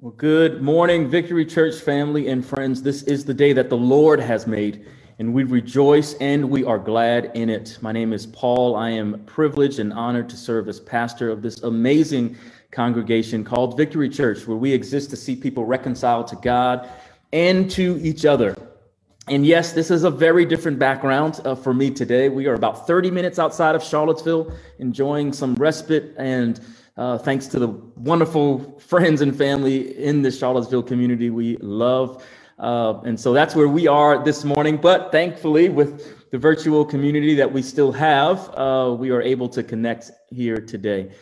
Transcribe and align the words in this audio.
Well, 0.00 0.12
good 0.12 0.62
morning, 0.62 1.10
Victory 1.10 1.44
Church 1.44 1.74
family 1.80 2.28
and 2.28 2.46
friends. 2.46 2.82
This 2.82 3.02
is 3.02 3.24
the 3.24 3.34
day 3.34 3.52
that 3.54 3.68
the 3.68 3.76
Lord 3.76 4.20
has 4.20 4.46
made, 4.46 4.86
and 5.18 5.34
we 5.34 5.42
rejoice 5.42 6.14
and 6.20 6.48
we 6.48 6.62
are 6.62 6.78
glad 6.78 7.32
in 7.34 7.50
it. 7.50 7.76
My 7.80 7.90
name 7.90 8.12
is 8.12 8.24
Paul. 8.24 8.76
I 8.76 8.90
am 8.90 9.24
privileged 9.26 9.80
and 9.80 9.92
honored 9.92 10.28
to 10.28 10.36
serve 10.36 10.68
as 10.68 10.78
pastor 10.78 11.30
of 11.30 11.42
this 11.42 11.64
amazing 11.64 12.36
congregation 12.70 13.42
called 13.42 13.76
Victory 13.76 14.08
Church, 14.08 14.46
where 14.46 14.56
we 14.56 14.72
exist 14.72 15.10
to 15.10 15.16
see 15.16 15.34
people 15.34 15.64
reconciled 15.64 16.28
to 16.28 16.36
God 16.36 16.88
and 17.32 17.68
to 17.72 17.98
each 18.00 18.24
other. 18.24 18.56
And 19.26 19.44
yes, 19.44 19.72
this 19.72 19.90
is 19.90 20.04
a 20.04 20.10
very 20.10 20.46
different 20.46 20.78
background 20.78 21.40
uh, 21.44 21.56
for 21.56 21.74
me 21.74 21.90
today. 21.90 22.28
We 22.28 22.46
are 22.46 22.54
about 22.54 22.86
30 22.86 23.10
minutes 23.10 23.40
outside 23.40 23.74
of 23.74 23.82
Charlottesville, 23.82 24.52
enjoying 24.78 25.32
some 25.32 25.56
respite 25.56 26.14
and 26.16 26.60
uh, 26.98 27.16
thanks 27.16 27.46
to 27.46 27.60
the 27.60 27.68
wonderful 27.96 28.78
friends 28.80 29.20
and 29.20 29.36
family 29.36 29.96
in 30.04 30.20
the 30.20 30.30
Charlottesville 30.32 30.82
community 30.82 31.30
we 31.30 31.56
love. 31.58 32.24
Uh, 32.58 33.00
and 33.04 33.18
so 33.18 33.32
that's 33.32 33.54
where 33.54 33.68
we 33.68 33.86
are 33.86 34.22
this 34.24 34.44
morning. 34.44 34.76
But 34.76 35.12
thankfully, 35.12 35.68
with 35.68 36.30
the 36.32 36.38
virtual 36.38 36.84
community 36.84 37.36
that 37.36 37.50
we 37.50 37.62
still 37.62 37.92
have, 37.92 38.50
uh, 38.58 38.96
we 38.98 39.10
are 39.10 39.22
able 39.22 39.48
to 39.50 39.62
connect 39.62 40.10
here 40.28 40.56
today. 40.56 41.12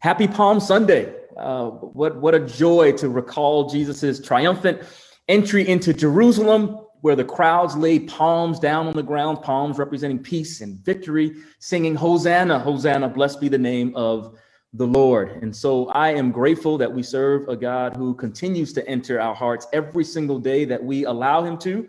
Happy 0.00 0.26
Palm 0.26 0.58
Sunday. 0.58 1.12
Uh, 1.36 1.66
what, 1.68 2.16
what 2.16 2.34
a 2.34 2.40
joy 2.40 2.92
to 2.92 3.10
recall 3.10 3.68
Jesus's 3.68 4.20
triumphant 4.20 4.80
entry 5.28 5.68
into 5.68 5.92
Jerusalem, 5.92 6.78
where 7.02 7.14
the 7.14 7.24
crowds 7.24 7.76
laid 7.76 8.08
palms 8.08 8.58
down 8.58 8.86
on 8.86 8.96
the 8.96 9.02
ground, 9.02 9.42
palms 9.42 9.76
representing 9.76 10.18
peace 10.18 10.62
and 10.62 10.78
victory, 10.78 11.34
singing, 11.58 11.94
Hosanna, 11.94 12.58
Hosanna, 12.58 13.08
blessed 13.10 13.38
be 13.38 13.48
the 13.50 13.58
name 13.58 13.94
of 13.94 14.38
the 14.76 14.86
Lord. 14.86 15.42
And 15.42 15.54
so 15.54 15.88
I 15.88 16.10
am 16.10 16.30
grateful 16.30 16.76
that 16.78 16.92
we 16.92 17.02
serve 17.02 17.48
a 17.48 17.56
God 17.56 17.96
who 17.96 18.14
continues 18.14 18.72
to 18.74 18.86
enter 18.86 19.18
our 19.18 19.34
hearts 19.34 19.66
every 19.72 20.04
single 20.04 20.38
day 20.38 20.66
that 20.66 20.82
we 20.82 21.04
allow 21.04 21.42
him 21.42 21.56
to. 21.58 21.88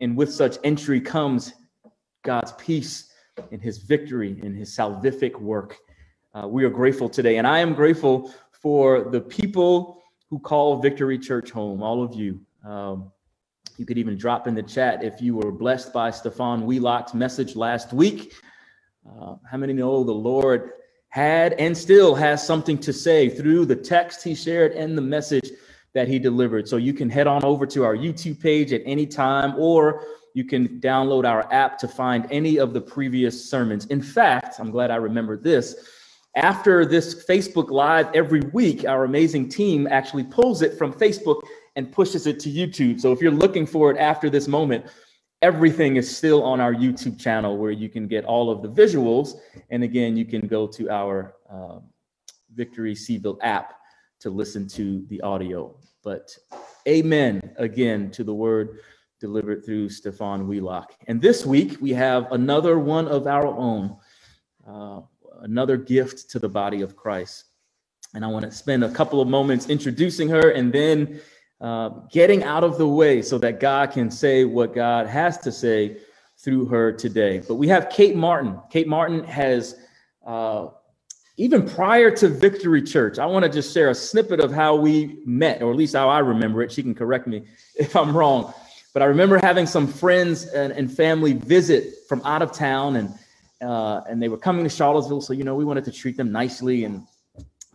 And 0.00 0.16
with 0.16 0.32
such 0.32 0.56
entry 0.64 1.00
comes 1.00 1.52
God's 2.22 2.52
peace 2.52 3.12
and 3.52 3.60
his 3.60 3.78
victory 3.78 4.40
and 4.42 4.56
his 4.56 4.74
salvific 4.74 5.38
work. 5.38 5.76
Uh, 6.34 6.48
we 6.48 6.64
are 6.64 6.70
grateful 6.70 7.08
today. 7.08 7.36
And 7.36 7.46
I 7.46 7.58
am 7.58 7.74
grateful 7.74 8.32
for 8.52 9.10
the 9.10 9.20
people 9.20 10.02
who 10.30 10.38
call 10.38 10.80
Victory 10.80 11.18
Church 11.18 11.50
home, 11.50 11.82
all 11.82 12.02
of 12.02 12.14
you. 12.14 12.40
Um, 12.64 13.12
you 13.76 13.84
could 13.84 13.98
even 13.98 14.16
drop 14.16 14.46
in 14.46 14.54
the 14.54 14.62
chat 14.62 15.04
if 15.04 15.20
you 15.20 15.34
were 15.34 15.52
blessed 15.52 15.92
by 15.92 16.10
Stefan 16.10 16.64
Wheelock's 16.64 17.12
message 17.12 17.54
last 17.54 17.92
week. 17.92 18.32
Uh, 19.06 19.34
how 19.50 19.58
many 19.58 19.74
know 19.74 20.02
the 20.04 20.12
Lord 20.12 20.70
had 21.14 21.52
and 21.60 21.78
still 21.78 22.12
has 22.12 22.44
something 22.44 22.76
to 22.76 22.92
say 22.92 23.28
through 23.28 23.64
the 23.64 23.76
text 23.76 24.24
he 24.24 24.34
shared 24.34 24.72
and 24.72 24.98
the 24.98 25.02
message 25.02 25.48
that 25.92 26.08
he 26.08 26.18
delivered. 26.18 26.66
So 26.68 26.76
you 26.76 26.92
can 26.92 27.08
head 27.08 27.28
on 27.28 27.44
over 27.44 27.66
to 27.66 27.84
our 27.84 27.96
YouTube 27.96 28.40
page 28.40 28.72
at 28.72 28.82
any 28.84 29.06
time, 29.06 29.54
or 29.56 30.02
you 30.34 30.42
can 30.42 30.80
download 30.80 31.24
our 31.24 31.46
app 31.52 31.78
to 31.78 31.86
find 31.86 32.26
any 32.32 32.56
of 32.56 32.72
the 32.72 32.80
previous 32.80 33.48
sermons. 33.48 33.86
In 33.86 34.02
fact, 34.02 34.58
I'm 34.58 34.72
glad 34.72 34.90
I 34.90 34.96
remembered 34.96 35.44
this. 35.44 35.88
After 36.34 36.84
this 36.84 37.24
Facebook 37.24 37.70
Live 37.70 38.08
every 38.12 38.40
week, 38.52 38.84
our 38.84 39.04
amazing 39.04 39.48
team 39.48 39.86
actually 39.88 40.24
pulls 40.24 40.62
it 40.62 40.76
from 40.76 40.92
Facebook 40.92 41.40
and 41.76 41.92
pushes 41.92 42.26
it 42.26 42.40
to 42.40 42.48
YouTube. 42.48 43.00
So 43.00 43.12
if 43.12 43.20
you're 43.20 43.30
looking 43.30 43.66
for 43.66 43.92
it 43.92 43.98
after 43.98 44.28
this 44.28 44.48
moment, 44.48 44.86
everything 45.42 45.96
is 45.96 46.14
still 46.14 46.42
on 46.42 46.60
our 46.60 46.74
YouTube 46.74 47.18
channel 47.18 47.58
where 47.58 47.70
you 47.70 47.88
can 47.88 48.06
get 48.06 48.24
all 48.24 48.50
of 48.50 48.62
the 48.62 48.68
visuals. 48.68 49.34
And 49.70 49.82
again, 49.82 50.16
you 50.16 50.24
can 50.24 50.46
go 50.46 50.66
to 50.68 50.90
our 50.90 51.34
uh, 51.50 51.78
Victory 52.54 52.94
C'ville 52.94 53.38
app 53.42 53.74
to 54.20 54.30
listen 54.30 54.66
to 54.68 55.04
the 55.08 55.20
audio. 55.20 55.76
But 56.02 56.36
amen 56.86 57.54
again 57.56 58.10
to 58.10 58.24
the 58.24 58.34
word 58.34 58.78
delivered 59.20 59.64
through 59.64 59.88
Stefan 59.88 60.46
Wheelock. 60.46 60.92
And 61.06 61.20
this 61.20 61.46
week 61.46 61.78
we 61.80 61.92
have 61.92 62.30
another 62.32 62.78
one 62.78 63.08
of 63.08 63.26
our 63.26 63.46
own, 63.46 63.96
uh, 64.68 65.00
another 65.40 65.78
gift 65.78 66.30
to 66.30 66.38
the 66.38 66.48
body 66.48 66.82
of 66.82 66.94
Christ. 66.94 67.44
And 68.14 68.22
I 68.22 68.28
want 68.28 68.44
to 68.44 68.52
spend 68.52 68.84
a 68.84 68.90
couple 68.90 69.22
of 69.22 69.28
moments 69.28 69.70
introducing 69.70 70.28
her 70.28 70.50
and 70.50 70.72
then 70.72 71.20
uh, 71.64 71.88
getting 72.10 72.44
out 72.44 72.62
of 72.62 72.76
the 72.76 72.86
way 72.86 73.22
so 73.22 73.38
that 73.38 73.58
God 73.58 73.90
can 73.90 74.10
say 74.10 74.44
what 74.44 74.74
God 74.74 75.06
has 75.06 75.38
to 75.38 75.50
say 75.50 75.96
through 76.36 76.66
her 76.66 76.92
today. 76.92 77.38
But 77.48 77.54
we 77.54 77.68
have 77.68 77.88
Kate 77.88 78.14
Martin. 78.14 78.60
Kate 78.70 78.86
Martin 78.86 79.24
has, 79.24 79.74
uh, 80.26 80.66
even 81.38 81.66
prior 81.66 82.10
to 82.16 82.28
Victory 82.28 82.82
Church, 82.82 83.18
I 83.18 83.24
want 83.24 83.46
to 83.46 83.50
just 83.50 83.72
share 83.72 83.88
a 83.88 83.94
snippet 83.94 84.40
of 84.40 84.52
how 84.52 84.76
we 84.76 85.20
met, 85.24 85.62
or 85.62 85.70
at 85.70 85.76
least 85.78 85.94
how 85.94 86.10
I 86.10 86.18
remember 86.18 86.62
it. 86.62 86.70
She 86.70 86.82
can 86.82 86.94
correct 86.94 87.26
me 87.26 87.44
if 87.76 87.96
I'm 87.96 88.14
wrong. 88.14 88.52
But 88.92 89.00
I 89.00 89.06
remember 89.06 89.38
having 89.38 89.66
some 89.66 89.86
friends 89.86 90.44
and, 90.48 90.70
and 90.74 90.94
family 90.94 91.32
visit 91.32 91.94
from 92.10 92.20
out 92.26 92.42
of 92.42 92.52
town, 92.52 92.96
and 92.96 93.18
uh, 93.62 94.02
and 94.06 94.22
they 94.22 94.28
were 94.28 94.36
coming 94.36 94.64
to 94.64 94.70
Charlottesville. 94.70 95.22
So 95.22 95.32
you 95.32 95.44
know, 95.44 95.54
we 95.54 95.64
wanted 95.64 95.84
to 95.86 95.92
treat 95.92 96.18
them 96.18 96.30
nicely 96.30 96.84
and 96.84 97.06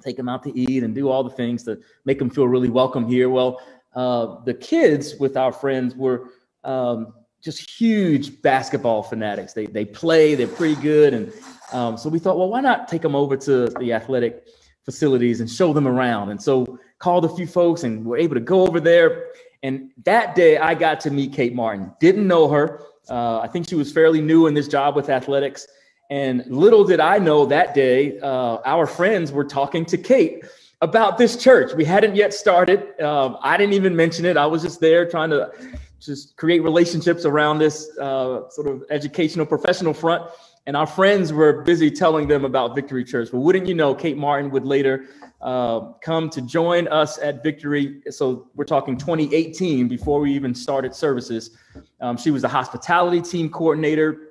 take 0.04 0.16
them 0.16 0.30
out 0.30 0.44
to 0.44 0.58
eat 0.58 0.84
and 0.84 0.96
do 0.96 1.10
all 1.10 1.24
the 1.24 1.30
things 1.32 1.64
to 1.64 1.80
make 2.06 2.20
them 2.20 2.30
feel 2.30 2.48
really 2.48 2.70
welcome 2.70 3.08
here. 3.08 3.30
Well, 3.30 3.60
uh, 3.96 4.44
the 4.44 4.54
kids 4.54 5.16
with 5.20 5.38
our 5.38 5.52
friends 5.52 5.96
were 5.96 6.30
um, 6.64 7.14
just 7.42 7.70
huge 7.80 8.42
basketball 8.42 9.04
fanatics. 9.04 9.54
They 9.54 9.66
they 9.66 9.86
play, 9.86 10.36
they're 10.36 10.48
pretty 10.48 10.80
good, 10.82 11.14
and 11.14 11.34
um, 11.72 11.98
so 11.98 12.10
we 12.10 12.20
thought, 12.20 12.38
well, 12.38 12.50
why 12.50 12.62
not 12.62 12.88
take 12.88 13.02
them 13.02 13.16
over 13.16 13.38
to 13.38 13.68
the 13.80 13.94
athletic 13.94 14.48
facilities 14.84 15.40
and 15.40 15.50
show 15.50 15.74
them 15.74 15.88
around? 15.88 16.30
And 16.30 16.42
so 16.42 16.80
called 17.00 17.26
a 17.26 17.30
few 17.30 17.48
folks, 17.48 17.84
and 17.84 18.06
we're 18.06 18.18
able 18.18 18.36
to 18.36 18.42
go 18.42 18.68
over 18.68 18.80
there. 18.80 19.28
And 19.64 19.92
that 20.06 20.36
day, 20.36 20.58
I 20.58 20.74
got 20.74 21.00
to 21.02 21.12
meet 21.12 21.34
Kate 21.34 21.54
Martin. 21.54 21.92
Didn't 22.00 22.28
know 22.28 22.48
her. 22.48 22.82
Uh, 23.10 23.40
I 23.40 23.48
think 23.48 23.68
she 23.68 23.76
was 23.76 23.92
fairly 23.92 24.22
new 24.22 24.48
in 24.48 24.54
this 24.54 24.68
job 24.68 24.96
with 24.96 25.10
athletics. 25.10 25.68
And 26.10 26.46
little 26.48 26.84
did 26.84 27.00
I 27.00 27.20
know 27.20 27.46
that 27.46 27.74
day, 27.76 28.20
uh, 28.20 28.58
our 28.66 28.88
friends 28.88 29.32
were 29.32 29.44
talking 29.44 29.86
to 29.86 29.98
Kate 29.98 30.44
about 30.82 31.18
this 31.18 31.36
church. 31.36 31.74
We 31.74 31.84
hadn't 31.84 32.16
yet 32.16 32.34
started. 32.34 33.00
Um, 33.02 33.38
I 33.42 33.58
didn't 33.58 33.74
even 33.74 33.96
mention 33.96 34.26
it. 34.26 34.38
I 34.38 34.46
was 34.46 34.62
just 34.62 34.80
there 34.80 35.10
trying 35.10 35.30
to 35.32 35.52
just 36.00 36.38
create 36.38 36.64
relationships 36.64 37.26
around 37.26 37.60
this 37.60 37.90
uh, 37.98 38.50
sort 38.50 38.68
of 38.68 38.84
educational 38.90 39.46
professional 39.46 39.94
front. 39.94 40.24
And 40.66 40.78
our 40.78 40.88
friends 40.88 41.34
were 41.34 41.64
busy 41.64 41.92
telling 41.92 42.28
them 42.28 42.46
about 42.46 42.76
Victory 42.76 43.04
Church. 43.04 43.30
But 43.32 43.40
wouldn't 43.40 43.68
you 43.68 43.74
know, 43.74 43.94
Kate 43.94 44.18
Martin 44.18 44.52
would 44.52 44.66
later 44.66 45.08
uh, 45.42 45.94
come 46.02 46.30
to 46.30 46.42
join 46.42 46.88
us 46.88 47.18
at 47.18 47.44
Victory. 47.44 48.02
So 48.10 48.48
we're 48.56 48.66
talking 48.66 48.98
2018 48.98 49.88
before 49.88 50.20
we 50.20 50.34
even 50.34 50.54
started 50.54 50.94
services. 50.94 51.58
Um, 52.00 52.18
she 52.18 52.32
was 52.32 52.44
the 52.44 52.48
hospitality 52.50 53.22
team 53.22 53.50
coordinator 53.50 54.30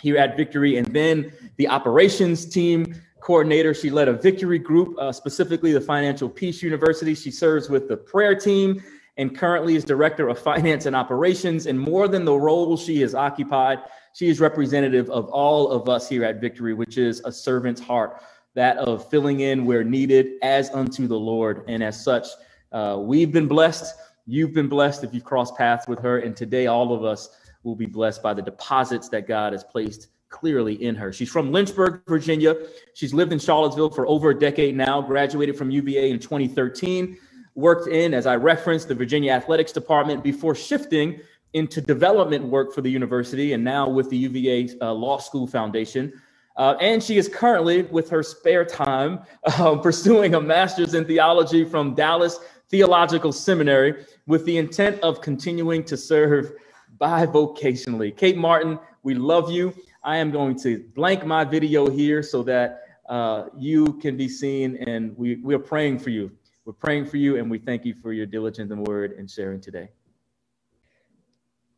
here 0.00 0.16
at 0.16 0.36
Victory, 0.36 0.76
and 0.76 0.86
then 0.94 1.32
the 1.56 1.66
operations 1.66 2.46
team 2.46 2.94
coordinator. 3.20 3.74
She 3.74 3.90
led 3.90 4.08
a 4.08 4.12
victory 4.12 4.58
group, 4.58 4.96
uh, 4.98 5.12
specifically 5.12 5.72
the 5.72 5.80
Financial 5.80 6.28
Peace 6.28 6.62
University. 6.62 7.14
She 7.14 7.30
serves 7.30 7.68
with 7.68 7.88
the 7.88 7.96
prayer 7.96 8.34
team 8.34 8.82
and 9.18 9.36
currently 9.36 9.74
is 9.74 9.84
director 9.84 10.28
of 10.28 10.38
finance 10.38 10.86
and 10.86 10.96
operations. 10.96 11.66
And 11.66 11.78
more 11.78 12.08
than 12.08 12.24
the 12.24 12.34
role 12.34 12.76
she 12.76 13.00
has 13.00 13.14
occupied, 13.14 13.80
she 14.14 14.28
is 14.28 14.40
representative 14.40 15.10
of 15.10 15.28
all 15.28 15.70
of 15.70 15.88
us 15.88 16.08
here 16.08 16.24
at 16.24 16.40
Victory, 16.40 16.72
which 16.72 16.96
is 16.96 17.20
a 17.24 17.32
servant's 17.32 17.80
heart, 17.80 18.22
that 18.54 18.76
of 18.78 19.08
filling 19.10 19.40
in 19.40 19.64
where 19.64 19.84
needed 19.84 20.34
as 20.42 20.70
unto 20.70 21.06
the 21.06 21.18
Lord. 21.18 21.64
And 21.68 21.82
as 21.82 22.02
such, 22.02 22.28
uh, 22.72 22.98
we've 23.00 23.32
been 23.32 23.48
blessed. 23.48 23.94
You've 24.26 24.52
been 24.52 24.68
blessed 24.68 25.04
if 25.04 25.12
you've 25.12 25.24
crossed 25.24 25.56
paths 25.56 25.86
with 25.88 25.98
her. 26.00 26.18
And 26.18 26.36
today, 26.36 26.66
all 26.66 26.92
of 26.92 27.04
us 27.04 27.30
will 27.62 27.76
be 27.76 27.86
blessed 27.86 28.22
by 28.22 28.34
the 28.34 28.42
deposits 28.42 29.08
that 29.10 29.26
God 29.26 29.52
has 29.52 29.64
placed 29.64 30.08
clearly 30.30 30.82
in 30.82 30.94
her. 30.94 31.12
She's 31.12 31.30
from 31.30 31.52
Lynchburg, 31.52 32.02
Virginia. 32.06 32.54
She's 32.94 33.14
lived 33.14 33.32
in 33.32 33.38
Charlottesville 33.38 33.90
for 33.90 34.06
over 34.06 34.30
a 34.30 34.38
decade 34.38 34.76
now, 34.76 35.00
graduated 35.00 35.56
from 35.56 35.70
UVA 35.70 36.10
in 36.10 36.18
2013, 36.18 37.16
worked 37.54 37.88
in, 37.88 38.14
as 38.14 38.26
I 38.26 38.36
referenced, 38.36 38.88
the 38.88 38.94
Virginia 38.94 39.32
Athletics 39.32 39.72
Department 39.72 40.22
before 40.22 40.54
shifting 40.54 41.20
into 41.54 41.80
development 41.80 42.44
work 42.44 42.74
for 42.74 42.82
the 42.82 42.90
university 42.90 43.52
and 43.52 43.64
now 43.64 43.88
with 43.88 44.10
the 44.10 44.16
UVA 44.16 44.68
uh, 44.80 44.92
Law 44.92 45.18
School 45.18 45.46
Foundation. 45.46 46.12
Uh, 46.56 46.76
and 46.80 47.02
she 47.02 47.16
is 47.16 47.28
currently, 47.28 47.82
with 47.82 48.10
her 48.10 48.22
spare 48.22 48.64
time, 48.64 49.20
uh, 49.44 49.76
pursuing 49.82 50.34
a 50.34 50.40
master's 50.40 50.94
in 50.94 51.04
theology 51.04 51.64
from 51.64 51.94
Dallas 51.94 52.40
Theological 52.68 53.32
Seminary 53.32 54.04
with 54.26 54.44
the 54.44 54.58
intent 54.58 55.00
of 55.00 55.22
continuing 55.22 55.82
to 55.84 55.96
serve 55.96 56.52
bivocationally. 57.00 58.14
Kate 58.14 58.36
Martin, 58.36 58.78
we 59.04 59.14
love 59.14 59.50
you. 59.50 59.72
I 60.02 60.16
am 60.16 60.30
going 60.30 60.58
to 60.60 60.84
blank 60.94 61.24
my 61.26 61.44
video 61.44 61.90
here 61.90 62.22
so 62.22 62.42
that 62.44 62.82
uh, 63.08 63.46
you 63.56 63.94
can 63.94 64.16
be 64.16 64.28
seen, 64.28 64.76
and 64.76 65.16
we, 65.16 65.36
we 65.36 65.54
are 65.54 65.58
praying 65.60 65.98
for 65.98 66.10
you. 66.10 66.30
We're 66.64 66.74
praying 66.74 67.06
for 67.06 67.16
you, 67.16 67.36
and 67.36 67.50
we 67.50 67.58
thank 67.58 67.84
you 67.84 67.94
for 67.94 68.12
your 68.12 68.26
diligence 68.26 68.70
and 68.70 68.86
word 68.86 69.12
and 69.12 69.30
sharing 69.30 69.60
today. 69.60 69.88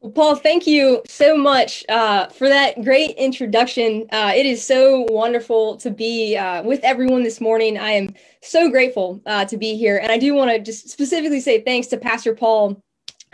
Well, 0.01 0.13
Paul, 0.13 0.35
thank 0.35 0.67
you 0.67 1.03
so 1.07 1.37
much 1.37 1.85
uh, 1.91 2.29
for 2.29 2.49
that 2.49 2.83
great 2.83 3.11
introduction. 3.17 4.07
Uh, 4.11 4.33
it 4.35 4.47
is 4.47 4.65
so 4.65 5.07
wonderful 5.11 5.77
to 5.77 5.91
be 5.91 6.39
uh, 6.39 6.63
with 6.63 6.81
everyone 6.83 7.23
this 7.23 7.39
morning. 7.39 7.79
I 7.79 7.91
am 7.91 8.15
so 8.41 8.71
grateful 8.71 9.21
uh, 9.27 9.45
to 9.45 9.59
be 9.59 9.77
here. 9.77 9.99
And 9.99 10.11
I 10.11 10.17
do 10.17 10.35
want 10.35 10.51
to 10.51 10.59
just 10.59 10.89
specifically 10.89 11.41
say 11.41 11.61
thanks 11.61 11.87
to 11.89 11.99
Pastor 11.99 12.35
Paul 12.35 12.83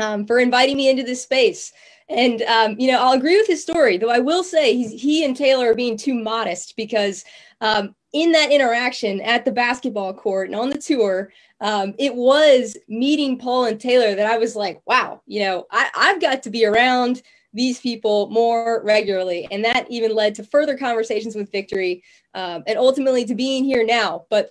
um, 0.00 0.26
for 0.26 0.40
inviting 0.40 0.76
me 0.76 0.90
into 0.90 1.04
this 1.04 1.22
space. 1.22 1.72
And, 2.08 2.42
um, 2.42 2.78
you 2.78 2.90
know, 2.90 3.02
I'll 3.02 3.14
agree 3.18 3.36
with 3.36 3.48
his 3.48 3.62
story, 3.62 3.98
though 3.98 4.10
I 4.10 4.20
will 4.20 4.44
say 4.44 4.76
he 4.76 5.24
and 5.24 5.36
Taylor 5.36 5.72
are 5.72 5.74
being 5.74 5.96
too 5.96 6.14
modest 6.14 6.76
because 6.76 7.24
um, 7.60 7.94
in 8.12 8.32
that 8.32 8.52
interaction 8.52 9.20
at 9.22 9.44
the 9.44 9.50
basketball 9.50 10.14
court 10.14 10.48
and 10.48 10.56
on 10.56 10.70
the 10.70 10.78
tour, 10.78 11.32
um, 11.60 11.94
it 11.98 12.14
was 12.14 12.76
meeting 12.88 13.38
Paul 13.38 13.64
and 13.64 13.80
Taylor 13.80 14.14
that 14.14 14.26
I 14.26 14.38
was 14.38 14.54
like, 14.54 14.80
wow, 14.86 15.20
you 15.26 15.40
know, 15.40 15.66
I, 15.70 15.90
I've 15.96 16.20
got 16.20 16.42
to 16.44 16.50
be 16.50 16.64
around 16.64 17.22
these 17.52 17.80
people 17.80 18.28
more 18.30 18.82
regularly. 18.84 19.48
And 19.50 19.64
that 19.64 19.90
even 19.90 20.14
led 20.14 20.34
to 20.36 20.44
further 20.44 20.76
conversations 20.76 21.34
with 21.34 21.50
Victory 21.50 22.04
um, 22.34 22.62
and 22.66 22.78
ultimately 22.78 23.24
to 23.24 23.34
being 23.34 23.64
here 23.64 23.84
now. 23.84 24.26
But 24.30 24.50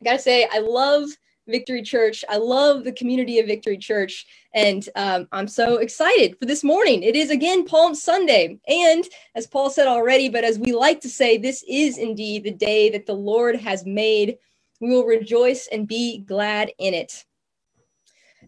I 0.00 0.04
got 0.04 0.12
to 0.14 0.18
say, 0.18 0.48
I 0.50 0.58
love 0.60 1.08
Victory 1.48 1.82
Church. 1.82 2.24
I 2.28 2.36
love 2.36 2.84
the 2.84 2.92
community 2.92 3.38
of 3.38 3.46
Victory 3.46 3.78
Church. 3.78 4.26
And 4.54 4.88
um, 4.94 5.26
I'm 5.32 5.48
so 5.48 5.78
excited 5.78 6.36
for 6.38 6.46
this 6.46 6.62
morning. 6.62 7.02
It 7.02 7.16
is 7.16 7.30
again 7.30 7.64
Palm 7.64 7.94
Sunday. 7.94 8.58
And 8.68 9.04
as 9.34 9.46
Paul 9.46 9.70
said 9.70 9.86
already, 9.86 10.28
but 10.28 10.44
as 10.44 10.58
we 10.58 10.72
like 10.72 11.00
to 11.00 11.08
say, 11.08 11.38
this 11.38 11.64
is 11.68 11.98
indeed 11.98 12.44
the 12.44 12.52
day 12.52 12.90
that 12.90 13.06
the 13.06 13.14
Lord 13.14 13.56
has 13.56 13.84
made 13.84 14.38
we 14.80 14.90
will 14.90 15.04
rejoice 15.04 15.68
and 15.72 15.88
be 15.88 16.18
glad 16.18 16.70
in 16.78 16.94
it. 16.94 17.24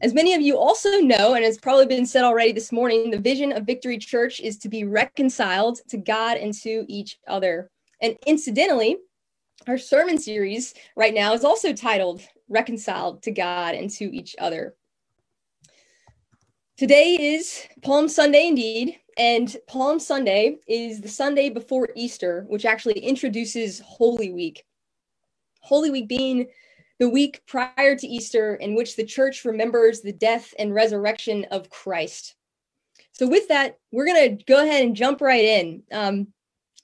As 0.02 0.14
many 0.14 0.32
of 0.35 0.41
you 0.41 0.56
also 0.56 0.99
know, 1.00 1.35
and 1.35 1.44
it's 1.44 1.58
probably 1.58 1.87
been 1.87 2.06
said 2.06 2.25
already 2.25 2.52
this 2.52 2.73
morning, 2.73 3.11
the 3.11 3.19
vision 3.19 3.52
of 3.52 3.67
Victory 3.67 3.99
Church 3.99 4.41
is 4.41 4.56
to 4.58 4.69
be 4.69 4.85
reconciled 4.85 5.81
to 5.88 5.99
God 5.99 6.38
and 6.38 6.55
to 6.55 6.85
each 6.88 7.19
other. 7.29 7.70
And 8.00 8.17
incidentally, 8.26 8.97
our 9.67 9.76
sermon 9.76 10.17
series 10.17 10.73
right 10.97 11.12
now 11.12 11.35
is 11.35 11.44
also 11.44 11.75
titled 11.75 12.23
Reconciled 12.50 13.23
to 13.23 13.31
God 13.31 13.76
and 13.76 13.88
to 13.91 14.05
Each 14.05 14.35
Other. 14.38 14.75
Today 16.76 17.17
is 17.20 17.67
Palm 17.82 18.08
Sunday 18.08 18.49
indeed, 18.49 18.99
and 19.17 19.56
Palm 19.69 20.00
Sunday 20.00 20.58
is 20.67 21.00
the 21.00 21.08
Sunday 21.08 21.49
before 21.49 21.91
Easter, 21.94 22.44
which 22.49 22.64
actually 22.64 22.99
introduces 22.99 23.81
Holy 23.81 24.32
Week. 24.32 24.64
Holy 25.61 25.91
Week 25.91 26.08
being 26.08 26.49
the 26.99 27.08
week 27.08 27.41
prior 27.47 27.94
to 27.97 28.06
Easter, 28.06 28.56
in 28.56 28.75
which 28.75 28.97
the 28.97 29.05
church 29.05 29.44
remembers 29.44 30.00
the 30.00 30.12
death 30.12 30.52
and 30.58 30.75
resurrection 30.75 31.47
of 31.52 31.70
Christ. 31.70 32.35
So, 33.12 33.29
with 33.29 33.47
that, 33.49 33.79
we're 33.93 34.06
going 34.06 34.38
to 34.38 34.44
go 34.44 34.62
ahead 34.64 34.85
and 34.85 34.97
jump 34.97 35.20
right 35.20 35.44
in. 35.44 35.82
Um, 35.93 36.29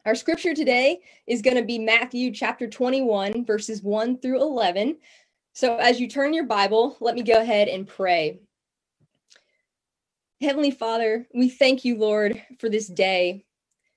our 0.04 0.14
scripture 0.14 0.54
today 0.54 1.00
is 1.26 1.42
going 1.42 1.56
to 1.56 1.64
be 1.64 1.78
Matthew 1.78 2.30
chapter 2.30 2.68
21, 2.68 3.44
verses 3.44 3.82
1 3.82 4.18
through 4.18 4.40
11. 4.40 4.98
So, 5.56 5.78
as 5.78 6.00
you 6.00 6.08
turn 6.08 6.34
your 6.34 6.46
Bible, 6.46 6.98
let 7.00 7.16
me 7.16 7.22
go 7.24 7.40
ahead 7.40 7.68
and 7.68 7.88
pray. 7.88 8.40
Heavenly 10.40 10.70
Father, 10.70 11.26
we 11.34 11.48
thank 11.48 11.84
you, 11.84 11.98
Lord, 11.98 12.40
for 12.60 12.68
this 12.70 12.88
day. 12.88 13.44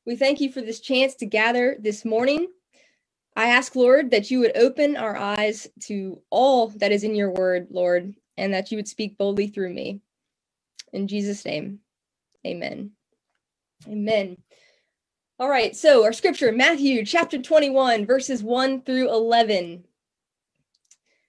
We 0.05 0.15
thank 0.15 0.41
you 0.41 0.51
for 0.51 0.61
this 0.61 0.79
chance 0.79 1.15
to 1.17 1.27
gather 1.27 1.77
this 1.79 2.05
morning 2.05 2.47
I 3.35 3.47
ask, 3.47 3.75
Lord, 3.75 4.11
that 4.11 4.29
you 4.29 4.39
would 4.39 4.57
open 4.57 4.97
our 4.97 5.15
eyes 5.15 5.67
to 5.83 6.21
all 6.29 6.67
that 6.77 6.91
is 6.91 7.05
in 7.05 7.15
your 7.15 7.31
word, 7.31 7.67
Lord, 7.71 8.13
and 8.37 8.53
that 8.53 8.71
you 8.71 8.77
would 8.77 8.87
speak 8.87 9.17
boldly 9.17 9.47
through 9.47 9.73
me. 9.73 10.01
In 10.91 11.07
Jesus' 11.07 11.45
name, 11.45 11.79
amen. 12.45 12.91
Amen. 13.87 14.37
All 15.39 15.49
right, 15.49 15.75
so 15.75 16.03
our 16.03 16.13
scripture, 16.13 16.51
Matthew 16.51 17.05
chapter 17.05 17.41
21, 17.41 18.05
verses 18.05 18.43
1 18.43 18.81
through 18.81 19.09
11, 19.09 19.85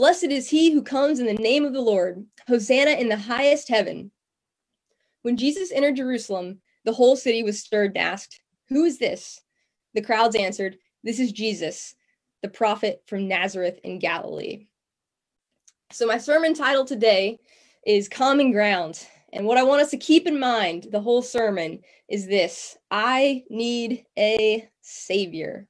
Blessed 0.00 0.32
is 0.32 0.48
he 0.48 0.70
who 0.70 0.80
comes 0.80 1.20
in 1.20 1.26
the 1.26 1.34
name 1.34 1.66
of 1.66 1.74
the 1.74 1.82
Lord! 1.82 2.24
Hosanna 2.48 2.92
in 2.92 3.10
the 3.10 3.18
highest 3.18 3.68
heaven! 3.68 4.10
When 5.20 5.36
Jesus 5.36 5.70
entered 5.70 5.96
Jerusalem, 5.96 6.62
the 6.86 6.94
whole 6.94 7.16
city 7.16 7.42
was 7.42 7.60
stirred 7.60 7.90
and 7.90 7.98
asked, 7.98 8.40
Who 8.70 8.86
is 8.86 8.96
this? 8.96 9.42
The 9.92 10.00
crowds 10.00 10.34
answered, 10.36 10.78
This 11.04 11.20
is 11.20 11.32
Jesus 11.32 11.94
the 12.40 12.48
prophet 12.48 13.02
from 13.08 13.28
Nazareth 13.28 13.78
in 13.84 13.98
Galilee. 13.98 14.68
So, 15.92 16.06
my 16.06 16.16
sermon 16.16 16.54
title 16.54 16.86
today 16.86 17.38
is 17.86 18.08
Common 18.08 18.52
Ground. 18.52 19.06
And 19.34 19.44
what 19.44 19.58
I 19.58 19.64
want 19.64 19.82
us 19.82 19.90
to 19.90 19.98
keep 19.98 20.26
in 20.26 20.40
mind 20.40 20.86
the 20.90 21.02
whole 21.02 21.20
sermon 21.20 21.80
is 22.08 22.26
this 22.26 22.78
I 22.90 23.44
need 23.50 24.06
a 24.18 24.66
savior. 24.80 25.68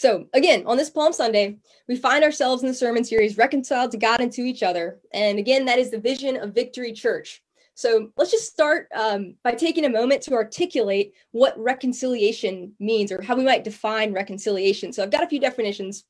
So, 0.00 0.24
again, 0.32 0.62
on 0.64 0.78
this 0.78 0.88
Palm 0.88 1.12
Sunday, 1.12 1.58
we 1.86 1.94
find 1.94 2.24
ourselves 2.24 2.62
in 2.62 2.68
the 2.68 2.74
sermon 2.74 3.04
series 3.04 3.36
Reconciled 3.36 3.90
to 3.90 3.98
God 3.98 4.22
and 4.22 4.32
to 4.32 4.40
each 4.40 4.62
other. 4.62 4.98
And 5.12 5.38
again, 5.38 5.66
that 5.66 5.78
is 5.78 5.90
the 5.90 6.00
vision 6.00 6.38
of 6.38 6.54
Victory 6.54 6.94
Church. 6.94 7.42
So 7.74 8.10
let's 8.16 8.30
just 8.30 8.50
start 8.50 8.88
um, 8.94 9.34
by 9.44 9.52
taking 9.52 9.84
a 9.84 9.90
moment 9.90 10.22
to 10.22 10.32
articulate 10.32 11.12
what 11.32 11.52
reconciliation 11.58 12.72
means 12.80 13.12
or 13.12 13.20
how 13.20 13.36
we 13.36 13.44
might 13.44 13.62
define 13.62 14.14
reconciliation. 14.14 14.90
So 14.90 15.02
I've 15.02 15.10
got 15.10 15.22
a 15.22 15.28
few 15.28 15.38
definitions. 15.38 16.06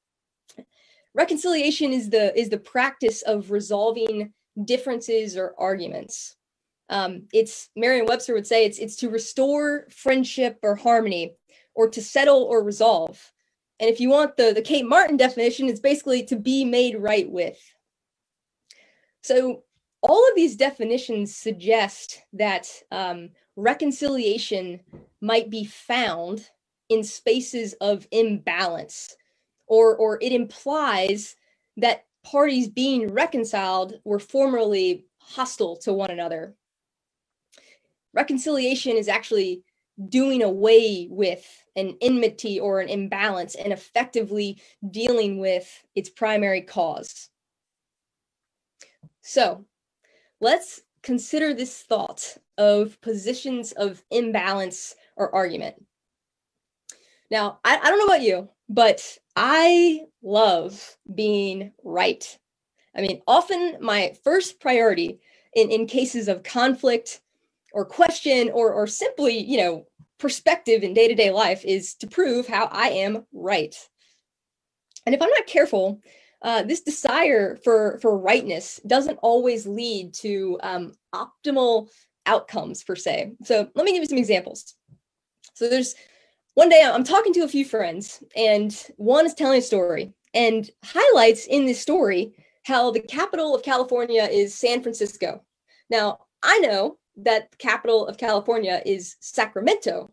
Reconciliation 1.13 1.93
is 1.93 2.11
the 2.11 2.33
is 2.39 2.49
the 2.49 2.59
practice 2.59 3.23
of 3.23 3.51
resolving 3.51 4.33
differences 4.67 5.37
or 5.37 5.57
arguments. 5.59 6.37
Um, 6.91 7.23
it's 7.33 7.71
Merriam-Webster 7.75 8.35
would 8.35 8.47
say 8.47 8.67
it's 8.67 8.79
it's 8.79 8.95
to 8.99 9.11
restore 9.11 9.89
friendship 9.91 10.61
or 10.63 10.77
harmony, 10.77 11.35
or 11.75 11.89
to 11.89 12.01
settle 12.01 12.45
or 12.45 12.63
resolve. 12.63 13.33
And 13.81 13.89
if 13.89 13.99
you 13.99 14.11
want 14.11 14.37
the 14.37 14.53
the 14.53 14.63
Kate 14.63 14.87
Martin 14.87 15.17
definition, 15.17 15.69
it's 15.69 15.81
basically 15.81 16.23
to 16.25 16.37
be 16.37 16.65
made 16.65 16.97
right 16.99 17.29
with. 17.29 17.59
So 19.23 19.65
all 20.03 20.29
of 20.29 20.35
these 20.37 20.57
definitions 20.57 21.35
suggest 21.35 22.23
that 22.35 22.69
um, 22.91 23.31
reconciliation 23.57 24.81
might 25.21 25.51
be 25.51 25.65
found 25.65 26.49
in 26.89 27.05
spaces 27.05 27.75
of 27.75 28.07
imbalance, 28.11 29.17
or, 29.67 29.97
or 29.97 30.19
it 30.21 30.33
implies 30.33 31.37
that 31.77 32.07
parties 32.25 32.69
being 32.69 33.13
reconciled 33.13 34.01
were 34.05 34.19
formerly 34.19 35.07
hostile 35.19 35.77
to 35.77 35.93
one 35.93 36.11
another. 36.11 36.55
Reconciliation 38.13 38.97
is 38.97 39.09
actually 39.09 39.63
doing 40.09 40.43
away 40.43 41.09
with 41.11 41.47
an 41.77 41.97
enmity 42.01 42.59
or 42.59 42.81
an 42.81 42.89
imbalance 42.89 43.55
and 43.55 43.73
effectively 43.73 44.61
dealing 44.91 45.39
with 45.39 45.85
its 45.95 46.09
primary 46.09 46.63
cause. 46.63 47.29
So, 49.21 49.65
let's 50.41 50.81
consider 51.03 51.55
this 51.55 51.83
thought 51.83 52.37
of 52.59 53.01
positions 53.01 53.73
of 53.73 54.03
imbalance 54.11 54.95
or 55.17 55.35
argument. 55.35 55.77
Now, 57.31 57.61
I, 57.65 57.79
I 57.79 57.91
don't 57.91 57.99
know 57.99 58.07
about 58.07 58.23
you, 58.23 58.49
but 58.69 59.19
I 59.37 60.07
love 60.23 60.97
being 61.15 61.73
right. 61.85 62.39
I 62.95 63.03
mean, 63.03 63.23
often 63.27 63.77
my 63.81 64.17
first 64.25 64.61
priority 64.61 65.21
in, 65.55 65.71
in 65.71 65.87
cases 65.87 66.29
of 66.29 66.43
conflict 66.43 67.21
or 67.73 67.85
question 67.85 68.51
or, 68.51 68.73
or 68.73 68.87
simply, 68.87 69.39
you 69.39 69.59
know, 69.59 69.87
perspective 70.21 70.83
in 70.83 70.95
day 70.95 71.09
to 71.09 71.15
day 71.15 71.31
life 71.31 71.65
is 71.65 71.95
to 71.97 72.07
prove 72.07 72.47
how 72.47 72.67
I 72.71 72.91
am 72.91 73.27
right. 73.33 73.75
And 75.07 75.15
if 75.15 75.23
I'm 75.23 75.31
not 75.31 75.47
careful, 75.47 76.01
uh, 76.43 76.63
this 76.63 76.83
desire 76.83 77.57
for 77.65 77.99
for 78.01 78.17
rightness 78.17 78.81
doesn't 78.87 79.19
always 79.23 79.67
lead 79.67 80.15
to 80.15 80.59
um, 80.63 80.93
optimal 81.15 81.89
outcomes 82.27 82.85
per 82.85 82.97
se. 82.97 83.33
So 83.45 83.69
let 83.75 83.85
me 83.85 83.93
give 83.93 84.03
you 84.03 84.09
some 84.09 84.19
examples. 84.19 84.75
So 85.55 85.69
there's 85.69 85.95
one 86.55 86.69
day 86.69 86.83
I'm 86.83 87.05
talking 87.05 87.33
to 87.35 87.45
a 87.45 87.49
few 87.49 87.65
friends, 87.65 88.23
and 88.37 88.75
one 88.97 89.27
is 89.27 89.35
telling 89.35 89.59
a 89.59 89.63
story 89.63 90.13
and 90.35 90.71
highlights 90.85 91.47
in 91.47 91.67
this 91.67 91.81
story 91.81 92.33
how 92.65 92.91
the 92.91 93.01
capital 93.01 93.55
of 93.55 93.63
California 93.63 94.25
is 94.25 94.55
San 94.55 94.83
Francisco. 94.83 95.43
Now, 95.89 96.21
I 96.43 96.59
know 96.59 96.99
that 97.17 97.57
capital 97.59 98.07
of 98.07 98.19
California 98.19 98.83
is 98.87 99.17
Sacramento, 99.21 100.11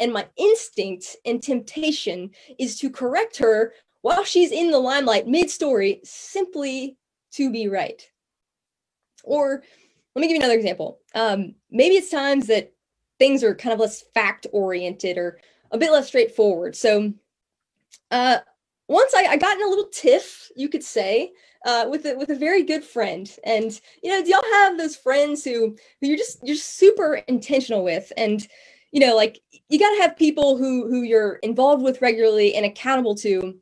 and 0.00 0.12
my 0.12 0.26
instinct 0.36 1.16
and 1.24 1.42
temptation 1.42 2.30
is 2.58 2.78
to 2.78 2.90
correct 2.90 3.36
her 3.38 3.72
while 4.02 4.24
she's 4.24 4.52
in 4.52 4.70
the 4.70 4.78
limelight 4.78 5.26
mid 5.26 5.50
story 5.50 6.00
simply 6.04 6.96
to 7.32 7.50
be 7.50 7.68
right. 7.68 8.06
Or 9.22 9.62
let 10.14 10.20
me 10.20 10.28
give 10.28 10.36
you 10.36 10.40
another 10.40 10.58
example. 10.58 11.00
Um, 11.14 11.54
maybe 11.70 11.96
it's 11.96 12.10
times 12.10 12.46
that 12.48 12.72
things 13.18 13.42
are 13.42 13.54
kind 13.54 13.72
of 13.72 13.80
less 13.80 14.02
fact 14.14 14.46
oriented 14.52 15.18
or 15.18 15.40
a 15.70 15.78
bit 15.78 15.90
less 15.90 16.08
straightforward. 16.08 16.76
So, 16.76 17.12
uh, 18.10 18.38
once 18.88 19.14
I, 19.14 19.26
I 19.26 19.36
got 19.36 19.56
in 19.56 19.64
a 19.66 19.70
little 19.70 19.88
tiff, 19.88 20.50
you 20.56 20.68
could 20.68 20.82
say, 20.84 21.32
uh, 21.64 21.86
with 21.88 22.04
a, 22.06 22.14
with 22.16 22.30
a 22.30 22.34
very 22.36 22.62
good 22.62 22.84
friend. 22.84 23.30
And 23.44 23.78
you 24.02 24.10
know, 24.10 24.22
do 24.22 24.30
y'all 24.30 24.42
have 24.52 24.76
those 24.78 24.96
friends 24.96 25.44
who 25.44 25.76
who 26.00 26.08
you're 26.08 26.16
just 26.18 26.38
you're 26.42 26.56
super 26.56 27.16
intentional 27.28 27.84
with, 27.84 28.12
and 28.16 28.46
you 28.92 29.00
know, 29.00 29.16
like 29.16 29.40
you 29.68 29.78
got 29.78 29.94
to 29.94 30.02
have 30.02 30.16
people 30.16 30.56
who 30.56 30.88
who 30.88 31.02
you're 31.02 31.34
involved 31.36 31.82
with 31.82 32.02
regularly 32.02 32.54
and 32.54 32.66
accountable 32.66 33.14
to. 33.16 33.56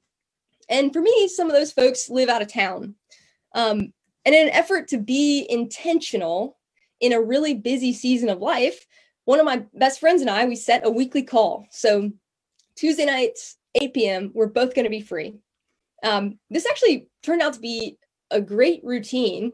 And 0.69 0.93
for 0.93 1.01
me, 1.01 1.29
some 1.29 1.49
of 1.49 1.53
those 1.55 1.73
folks 1.73 2.09
live 2.09 2.29
out 2.29 2.43
of 2.43 2.53
town. 2.53 2.95
Um, 3.55 3.93
and 4.25 4.35
in 4.35 4.49
an 4.49 4.55
effort 4.55 4.89
to 4.89 4.99
be 4.99 5.47
intentional 5.51 6.59
in 7.01 7.13
a 7.13 7.21
really 7.21 7.55
busy 7.55 7.93
season 7.93 8.29
of 8.29 8.39
life, 8.41 8.87
one 9.25 9.41
of 9.41 9.45
my 9.47 9.65
best 9.75 10.01
friends 10.01 10.21
and 10.21 10.31
I, 10.31 10.47
we 10.47 10.57
set 10.57 10.87
a 10.87 10.91
weekly 10.91 11.23
call. 11.23 11.67
So 11.71 12.11
Tuesday 12.77 13.05
nights, 13.05 13.57
8 13.75 13.95
p.m., 13.95 14.31
we're 14.35 14.47
both 14.47 14.75
going 14.75 14.85
to 14.85 14.91
be 14.91 15.01
free. 15.01 15.35
Um, 16.03 16.39
this 16.51 16.67
actually 16.67 17.09
turned 17.23 17.43
out 17.43 17.55
to 17.55 17.61
be 17.61 17.97
a 18.31 18.41
great 18.41 18.81
routine 18.83 19.53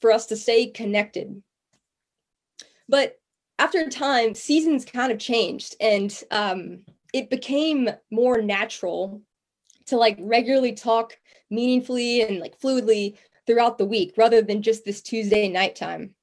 for 0.00 0.12
us 0.12 0.26
to 0.26 0.36
stay 0.36 0.66
connected. 0.66 1.42
But 2.88 3.18
after 3.58 3.80
a 3.80 3.88
time, 3.88 4.34
seasons 4.34 4.84
kind 4.84 5.10
of 5.10 5.18
changed 5.18 5.76
and 5.80 6.12
um, 6.30 6.80
it 7.12 7.30
became 7.30 7.88
more 8.10 8.42
natural 8.42 9.22
to 9.86 9.96
like 9.96 10.18
regularly 10.20 10.72
talk 10.72 11.16
meaningfully 11.50 12.22
and 12.22 12.38
like 12.40 12.58
fluidly 12.60 13.16
throughout 13.46 13.78
the 13.78 13.86
week 13.86 14.14
rather 14.16 14.42
than 14.42 14.62
just 14.62 14.84
this 14.84 15.00
Tuesday 15.00 15.48
nighttime. 15.48 16.14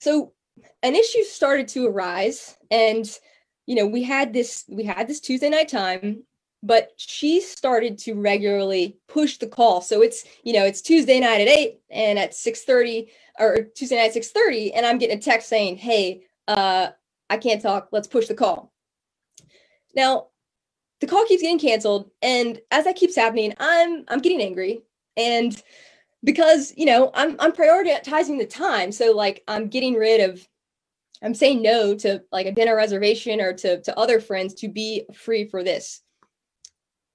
So 0.00 0.32
an 0.82 0.94
issue 0.94 1.22
started 1.22 1.68
to 1.68 1.86
arise 1.86 2.56
and 2.70 3.08
you 3.68 3.74
know 3.74 3.86
we 3.86 4.02
had 4.02 4.32
this 4.32 4.64
we 4.68 4.82
had 4.82 5.06
this 5.06 5.20
Tuesday 5.20 5.50
night 5.50 5.68
time 5.68 6.24
but 6.62 6.92
she 6.96 7.40
started 7.40 7.98
to 7.98 8.14
regularly 8.14 8.98
push 9.06 9.36
the 9.36 9.46
call. 9.46 9.80
So 9.80 10.02
it's 10.02 10.24
you 10.42 10.52
know 10.54 10.64
it's 10.64 10.80
Tuesday 10.80 11.20
night 11.20 11.42
at 11.42 11.48
8 11.48 11.80
and 11.90 12.18
at 12.18 12.32
6:30 12.32 13.08
or 13.38 13.68
Tuesday 13.74 13.96
night 13.96 14.14
6:30 14.14 14.72
and 14.74 14.84
I'm 14.86 14.98
getting 14.98 15.18
a 15.18 15.20
text 15.20 15.48
saying 15.48 15.76
hey 15.76 16.24
uh 16.48 16.88
I 17.30 17.36
can't 17.36 17.60
talk. 17.60 17.88
Let's 17.92 18.08
push 18.08 18.26
the 18.26 18.34
call. 18.34 18.72
Now 19.94 20.28
the 21.00 21.06
call 21.06 21.26
keeps 21.26 21.42
getting 21.42 21.58
canceled 21.58 22.10
and 22.22 22.60
as 22.70 22.84
that 22.84 22.96
keeps 22.96 23.16
happening 23.16 23.54
I'm 23.60 24.04
I'm 24.08 24.20
getting 24.20 24.40
angry. 24.40 24.82
And 25.16 25.62
because 26.24 26.72
you 26.76 26.86
know 26.86 27.10
i'm 27.14 27.36
i'm 27.38 27.52
prioritizing 27.52 28.38
the 28.38 28.46
time. 28.46 28.92
So 28.92 29.12
like 29.12 29.44
i'm 29.46 29.68
getting 29.68 29.94
rid 29.94 30.22
of 30.22 30.48
i'm 31.22 31.34
saying 31.34 31.62
no 31.62 31.94
to 31.94 32.22
like 32.32 32.46
a 32.46 32.52
dinner 32.52 32.76
reservation 32.76 33.40
or 33.40 33.52
to 33.52 33.80
to 33.82 33.98
other 33.98 34.20
friends 34.20 34.54
to 34.54 34.68
be 34.68 35.04
free 35.14 35.46
for 35.46 35.62
this. 35.64 36.02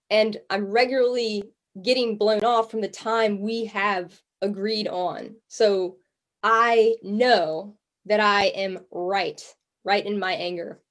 And 0.10 0.38
i'm 0.50 0.66
regularly 0.72 1.44
getting 1.82 2.18
blown 2.18 2.44
off 2.44 2.70
from 2.72 2.82
the 2.82 2.88
time 2.88 3.42
we 3.42 3.66
have 3.66 4.20
agreed 4.42 4.88
on. 4.88 5.36
So 5.48 5.98
i 6.44 6.96
know 7.04 7.78
that 8.06 8.20
i 8.20 8.46
am 8.48 8.80
right 8.92 9.42
right 9.84 10.06
in 10.06 10.20
my 10.20 10.34
anger. 10.34 10.82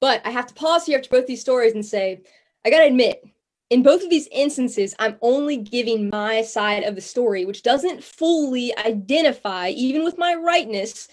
But 0.00 0.22
i 0.24 0.30
have 0.30 0.46
to 0.46 0.54
pause 0.54 0.86
here 0.86 0.98
after 0.98 1.10
both 1.10 1.26
these 1.26 1.40
stories 1.40 1.74
and 1.74 1.84
say 1.84 2.22
i 2.64 2.70
gotta 2.70 2.86
admit 2.86 3.22
in 3.70 3.82
both 3.82 4.04
of 4.04 4.10
these 4.10 4.28
instances, 4.30 4.94
I'm 4.98 5.16
only 5.20 5.56
giving 5.56 6.10
my 6.10 6.42
side 6.42 6.84
of 6.84 6.94
the 6.94 7.00
story, 7.00 7.44
which 7.44 7.62
doesn't 7.62 8.04
fully 8.04 8.76
identify, 8.78 9.70
even 9.70 10.04
with 10.04 10.18
my 10.18 10.34
rightness, 10.34 11.08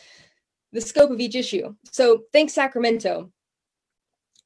the 0.72 0.82
scope 0.82 1.12
of 1.12 1.20
each 1.20 1.36
issue. 1.36 1.76
So 1.92 2.24
thanks, 2.32 2.54
Sacramento. 2.54 3.32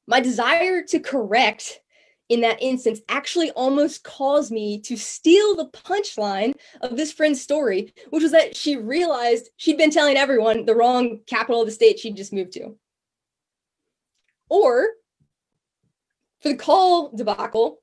My 0.06 0.20
desire 0.20 0.82
to 0.84 1.00
correct 1.00 1.80
in 2.28 2.40
that 2.40 2.60
instance 2.60 3.00
actually 3.08 3.50
almost 3.52 4.02
caused 4.02 4.50
me 4.50 4.80
to 4.80 4.96
steal 4.96 5.54
the 5.54 5.68
punchline 5.68 6.52
of 6.80 6.96
this 6.96 7.12
friend's 7.12 7.40
story, 7.40 7.92
which 8.10 8.22
was 8.22 8.32
that 8.32 8.56
she 8.56 8.76
realized 8.76 9.50
she'd 9.56 9.78
been 9.78 9.90
telling 9.90 10.16
everyone 10.16 10.64
the 10.64 10.74
wrong 10.74 11.20
capital 11.26 11.60
of 11.60 11.66
the 11.66 11.72
state 11.72 11.98
she'd 11.98 12.16
just 12.16 12.32
moved 12.32 12.52
to. 12.52 12.76
Or 14.48 14.88
for 16.40 16.48
the 16.48 16.56
call 16.56 17.10
debacle, 17.16 17.80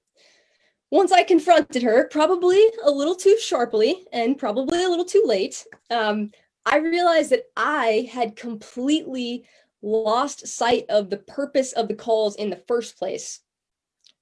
once 0.92 1.12
I 1.12 1.24
confronted 1.24 1.82
her, 1.82 2.08
probably 2.10 2.64
a 2.84 2.92
little 2.92 3.16
too 3.16 3.38
sharply 3.40 4.06
and 4.14 4.38
probably 4.38 4.84
a 4.84 4.90
little 4.90 5.06
too 5.06 5.24
late, 5.26 5.66
um, 5.90 6.32
I 6.66 6.78
realized 6.78 7.32
that 7.32 7.46
I 7.58 8.10
had 8.12 8.36
completely 8.36 9.46
lost 9.82 10.48
sight 10.48 10.86
of 10.90 11.10
the 11.10 11.18
purpose 11.18 11.74
of 11.74 11.88
the 11.88 11.96
calls 11.96 12.36
in 12.36 12.50
the 12.50 12.64
first 12.68 12.98
place. 12.98 13.42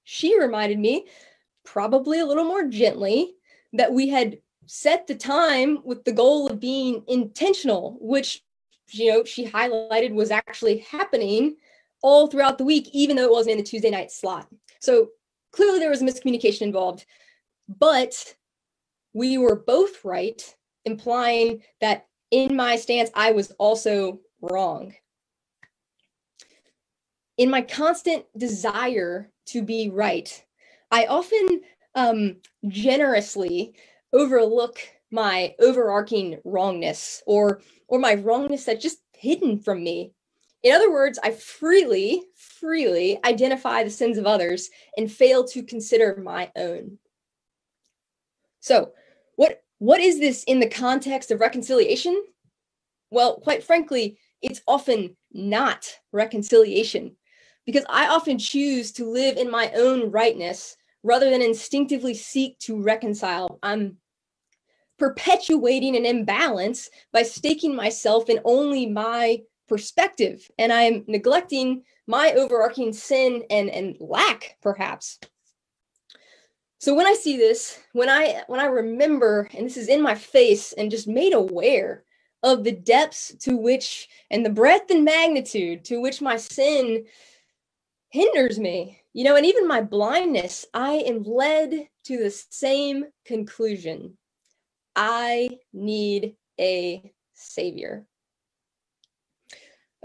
She 0.03 0.39
reminded 0.39 0.79
me, 0.79 1.05
probably 1.63 2.19
a 2.19 2.25
little 2.25 2.43
more 2.43 2.67
gently, 2.67 3.35
that 3.73 3.93
we 3.93 4.09
had 4.09 4.39
set 4.65 5.07
the 5.07 5.15
time 5.15 5.79
with 5.83 6.03
the 6.03 6.11
goal 6.11 6.47
of 6.47 6.59
being 6.59 7.03
intentional, 7.07 7.97
which 8.01 8.43
you 8.89 9.11
know 9.11 9.23
she 9.23 9.45
highlighted 9.45 10.13
was 10.13 10.31
actually 10.31 10.79
happening 10.79 11.55
all 12.01 12.27
throughout 12.27 12.57
the 12.57 12.63
week, 12.63 12.89
even 12.93 13.15
though 13.15 13.25
it 13.25 13.31
wasn't 13.31 13.51
in 13.51 13.57
the 13.57 13.63
Tuesday 13.63 13.91
night 13.91 14.11
slot. 14.11 14.47
So 14.79 15.09
clearly 15.51 15.79
there 15.79 15.89
was 15.89 16.01
a 16.01 16.05
miscommunication 16.05 16.61
involved, 16.61 17.05
but 17.67 18.35
we 19.13 19.37
were 19.37 19.55
both 19.55 20.03
right, 20.03 20.43
implying 20.85 21.61
that 21.79 22.07
in 22.31 22.55
my 22.55 22.75
stance, 22.77 23.09
I 23.13 23.31
was 23.31 23.51
also 23.51 24.19
wrong. 24.41 24.93
In 27.37 27.49
my 27.49 27.61
constant 27.61 28.25
desire 28.37 29.31
to 29.47 29.61
be 29.61 29.89
right, 29.89 30.45
I 30.91 31.05
often 31.05 31.61
um, 31.95 32.37
generously 32.67 33.73
overlook 34.13 34.79
my 35.11 35.55
overarching 35.59 36.39
wrongness 36.45 37.21
or 37.25 37.61
or 37.87 37.99
my 37.99 38.15
wrongness 38.15 38.65
that's 38.65 38.81
just 38.81 38.99
hidden 39.13 39.59
from 39.59 39.83
me 39.83 40.13
in 40.63 40.73
other 40.73 40.91
words, 40.91 41.17
I 41.23 41.31
freely, 41.31 42.23
freely 42.35 43.19
identify 43.25 43.83
the 43.83 43.89
sins 43.89 44.17
of 44.17 44.27
others 44.27 44.69
and 44.95 45.11
fail 45.11 45.43
to 45.45 45.63
consider 45.63 46.21
my 46.23 46.51
own. 46.55 46.99
So, 48.59 48.91
what 49.81 49.99
is 49.99 50.19
this 50.19 50.43
in 50.43 50.59
the 50.59 50.69
context 50.69 51.31
of 51.31 51.39
reconciliation? 51.39 52.23
Well, 53.09 53.37
quite 53.37 53.63
frankly, 53.63 54.19
it's 54.39 54.61
often 54.67 55.17
not 55.33 55.89
reconciliation 56.11 57.15
because 57.65 57.83
I 57.89 58.07
often 58.09 58.37
choose 58.37 58.91
to 58.91 59.09
live 59.09 59.37
in 59.37 59.49
my 59.49 59.71
own 59.71 60.11
rightness 60.11 60.77
rather 61.01 61.31
than 61.31 61.41
instinctively 61.41 62.13
seek 62.13 62.59
to 62.59 62.79
reconcile. 62.79 63.57
I'm 63.63 63.97
perpetuating 64.99 65.95
an 65.95 66.05
imbalance 66.05 66.87
by 67.11 67.23
staking 67.23 67.75
myself 67.75 68.29
in 68.29 68.39
only 68.45 68.85
my 68.85 69.39
perspective 69.67 70.51
and 70.59 70.73
i'm 70.73 71.05
neglecting 71.07 71.81
my 72.05 72.33
overarching 72.33 72.91
sin 72.91 73.41
and 73.49 73.69
and 73.69 73.95
lack 74.01 74.57
perhaps 74.61 75.17
so 76.81 76.93
when 76.93 77.07
i 77.07 77.13
see 77.13 77.37
this 77.37 77.79
when 77.93 78.09
i 78.09 78.43
when 78.47 78.59
i 78.59 78.65
remember 78.65 79.47
and 79.55 79.65
this 79.65 79.77
is 79.77 79.87
in 79.87 80.01
my 80.01 80.15
face 80.15 80.73
and 80.73 80.91
just 80.91 81.07
made 81.07 81.33
aware 81.33 82.03
of 82.43 82.63
the 82.65 82.73
depths 82.73 83.33
to 83.39 83.55
which 83.55 84.09
and 84.31 84.45
the 84.45 84.49
breadth 84.49 84.91
and 84.91 85.05
magnitude 85.05 85.85
to 85.85 86.01
which 86.01 86.21
my 86.21 86.35
sin 86.37 87.05
hinders 88.09 88.59
me 88.59 88.99
you 89.13 89.23
know 89.23 89.37
and 89.37 89.45
even 89.45 89.67
my 89.67 89.81
blindness 89.81 90.65
i 90.73 90.95
am 90.95 91.23
led 91.23 91.87
to 92.05 92.17
the 92.17 92.31
same 92.31 93.05
conclusion. 93.25 94.17
I 94.95 95.59
need 95.73 96.35
a 96.59 97.11
savior. 97.33 98.05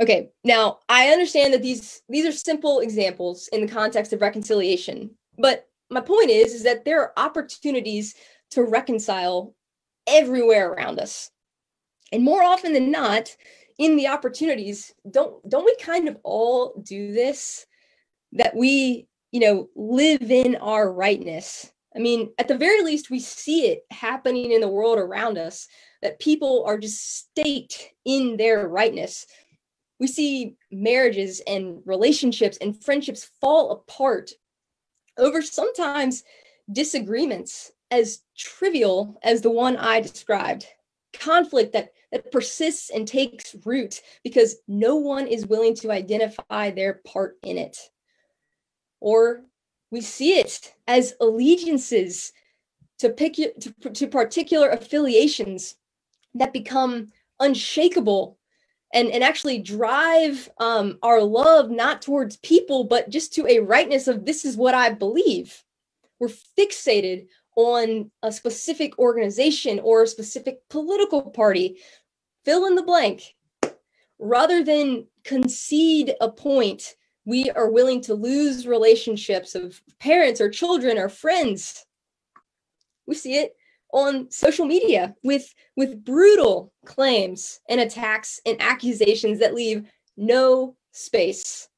Okay, 0.01 0.31
now 0.45 0.81
I 0.89 1.09
understand 1.09 1.55
that 1.55 1.63
these 1.63 2.03
these 2.09 2.27
are 2.27 2.33
simple 2.33 2.81
examples 2.81 3.49
in 3.49 3.63
the 3.65 3.73
context 3.73 4.13
of 4.13 4.21
reconciliation, 4.21 5.17
but 5.39 5.67
my 5.91 6.01
point 6.01 6.31
is 6.31 6.53
is 6.53 6.63
that 6.65 6.85
there 6.85 7.01
are 7.01 7.13
opportunities 7.17 8.15
to 8.51 8.63
reconcile 8.63 9.55
everywhere 10.07 10.71
around 10.71 10.99
us. 10.99 11.31
And 12.13 12.23
more 12.23 12.43
often 12.43 12.73
than 12.73 12.91
not, 12.91 13.37
in 13.79 13.97
the 13.97 14.09
opportunities, 14.09 14.95
don't 15.11 15.47
don't 15.49 15.65
we 15.65 15.77
kind 15.81 16.09
of 16.09 16.17
all 16.23 16.83
do 16.83 17.13
this 17.13 17.67
that 18.33 18.55
we, 18.55 19.07
you 19.33 19.41
know, 19.41 19.69
live 19.75 20.31
in 20.31 20.57
our 20.57 20.93
rightness. 20.93 21.73
I 21.95 21.99
mean, 21.99 22.31
at 22.39 22.49
the 22.49 22.59
very 22.59 22.83
least 22.83 23.11
we 23.11 23.21
see 23.21 23.67
it 23.69 23.85
happening 23.91 24.53
in 24.53 24.61
the 24.61 24.69
world 24.69 24.99
around 24.99 25.39
us 25.39 25.67
that 26.03 26.19
people 26.21 26.65
are 26.67 26.79
just 26.79 27.19
staked 27.19 27.91
in 28.05 28.37
their 28.37 28.69
rightness 28.69 29.27
we 29.99 30.07
see 30.07 30.57
marriages 30.71 31.41
and 31.47 31.81
relationships 31.85 32.59
and 32.61 32.83
friendships 32.83 33.31
fall 33.41 33.71
apart 33.73 34.31
over 35.19 35.43
sometimes 35.43 36.25
disagreements 36.71 37.73
as 37.91 38.23
trivial 38.37 39.19
as 39.23 39.41
the 39.41 39.51
one 39.51 39.77
I 39.77 40.01
described. 40.01 40.67
Conflict 41.13 41.73
that, 41.73 41.93
that 42.13 42.31
persists 42.31 42.91
and 42.91 43.07
takes 43.07 43.55
root 43.65 44.03
because 44.23 44.57
no 44.69 44.97
one 44.97 45.27
is 45.27 45.47
willing 45.47 45.75
to 45.77 45.91
identify 45.91 46.71
their 46.71 47.01
part 47.07 47.37
in 47.43 47.57
it. 47.59 47.79
Or 49.01 49.43
we 49.91 50.01
see 50.01 50.39
it 50.39 50.75
as 50.89 51.15
allegiances 51.21 52.33
to, 52.99 53.11
pick, 53.11 53.35
to, 53.35 53.91
to 53.93 54.07
particular 54.07 54.71
affiliations 54.71 55.77
that 56.35 56.53
become 56.53 57.13
unshakable 57.41 58.39
and 58.95 59.11
and 59.11 59.25
actually 59.25 59.59
drive 59.59 60.49
um, 60.59 60.99
our 61.03 61.23
love 61.23 61.71
not 61.71 62.03
towards 62.03 62.37
people 62.39 62.85
but 62.85 63.11
just 63.11 63.35
to 63.35 63.47
a 63.47 63.61
rightness 63.61 64.09
of 64.09 64.25
this 64.25 64.45
is 64.45 64.57
what 64.57 64.75
i 64.75 64.91
believe. 64.91 65.63
We're 66.19 66.29
fixated 66.59 67.29
on 67.57 68.11
a 68.23 68.33
specific 68.33 68.99
organization 68.99 69.81
or 69.81 70.03
a 70.03 70.07
specific 70.07 70.61
political 70.71 71.23
party. 71.23 71.79
Fill 72.45 72.67
in 72.67 72.75
the 72.75 72.83
blank. 72.83 73.35
Rather 74.19 74.65
than 74.65 75.07
concede 75.25 76.15
a 76.21 76.31
point 76.31 76.97
we 77.27 77.51
are 77.51 77.71
willing 77.71 78.01
to 78.03 78.15
lose 78.15 78.67
relationships 78.67 79.55
of 79.55 79.83
parents 79.99 80.41
or 80.41 80.49
children 80.49 80.97
or 80.97 81.09
friends. 81.09 81.85
We 83.07 83.17
see 83.17 83.35
it 83.35 83.56
on 83.97 84.31
social 84.31 84.67
media 84.67 85.15
with 85.25 85.55
with 85.75 86.05
brutal 86.05 86.71
claims 86.85 87.61
and 87.71 87.81
attacks 87.81 88.39
and 88.45 88.61
accusations 88.61 89.39
that 89.41 89.55
leave 89.55 89.91
no 90.19 90.77
space 90.93 91.69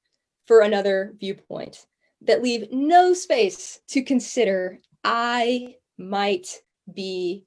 for 0.44 0.60
another 0.60 1.14
viewpoint 1.20 1.86
that 2.20 2.42
leave 2.42 2.66
no 2.72 3.14
space 3.14 3.80
to 3.86 4.02
consider 4.02 4.80
i 5.04 5.76
might 5.96 6.60
be 6.92 7.44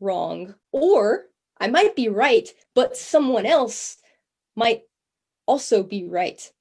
wrong 0.00 0.54
or 0.72 1.26
i 1.60 1.66
might 1.66 1.94
be 1.94 2.08
right 2.08 2.48
but 2.74 2.96
someone 2.96 3.44
else 3.44 3.98
might 4.56 4.80
also 5.46 5.82
be 5.82 6.06
right 6.06 6.52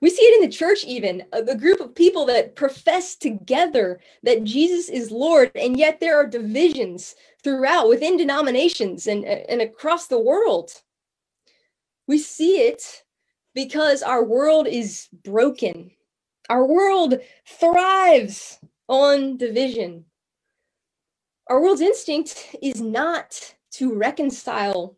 we 0.00 0.10
see 0.10 0.22
it 0.22 0.42
in 0.42 0.48
the 0.48 0.54
church, 0.56 0.84
even 0.84 1.24
uh, 1.32 1.42
the 1.42 1.56
group 1.56 1.80
of 1.80 1.94
people 1.94 2.26
that 2.26 2.56
profess 2.56 3.16
together 3.16 4.00
that 4.22 4.44
Jesus 4.44 4.88
is 4.88 5.10
Lord, 5.10 5.50
and 5.54 5.78
yet 5.78 6.00
there 6.00 6.18
are 6.18 6.26
divisions 6.26 7.14
throughout 7.42 7.88
within 7.88 8.16
denominations 8.16 9.06
and, 9.06 9.24
uh, 9.24 9.28
and 9.48 9.62
across 9.62 10.06
the 10.06 10.20
world. 10.20 10.70
We 12.06 12.18
see 12.18 12.58
it 12.58 13.04
because 13.54 14.02
our 14.02 14.24
world 14.24 14.68
is 14.68 15.08
broken. 15.24 15.90
Our 16.50 16.66
world 16.66 17.14
thrives 17.46 18.58
on 18.88 19.36
division. 19.38 20.04
Our 21.48 21.60
world's 21.62 21.80
instinct 21.80 22.56
is 22.62 22.80
not 22.80 23.54
to 23.72 23.94
reconcile. 23.94 24.96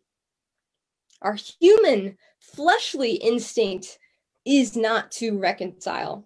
Our 1.21 1.37
human, 1.59 2.17
fleshly 2.39 3.13
instinct 3.13 3.99
is 4.45 4.75
not 4.75 5.11
to 5.11 5.37
reconcile. 5.37 6.25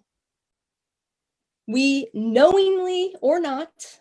We 1.66 2.08
knowingly 2.12 3.14
or 3.20 3.40
not 3.40 4.00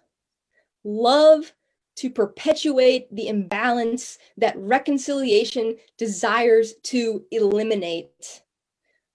love 0.83 1.53
to 1.95 2.09
perpetuate 2.09 3.13
the 3.15 3.27
imbalance 3.27 4.17
that 4.37 4.57
reconciliation 4.57 5.77
desires 5.97 6.73
to 6.83 7.23
eliminate 7.31 8.41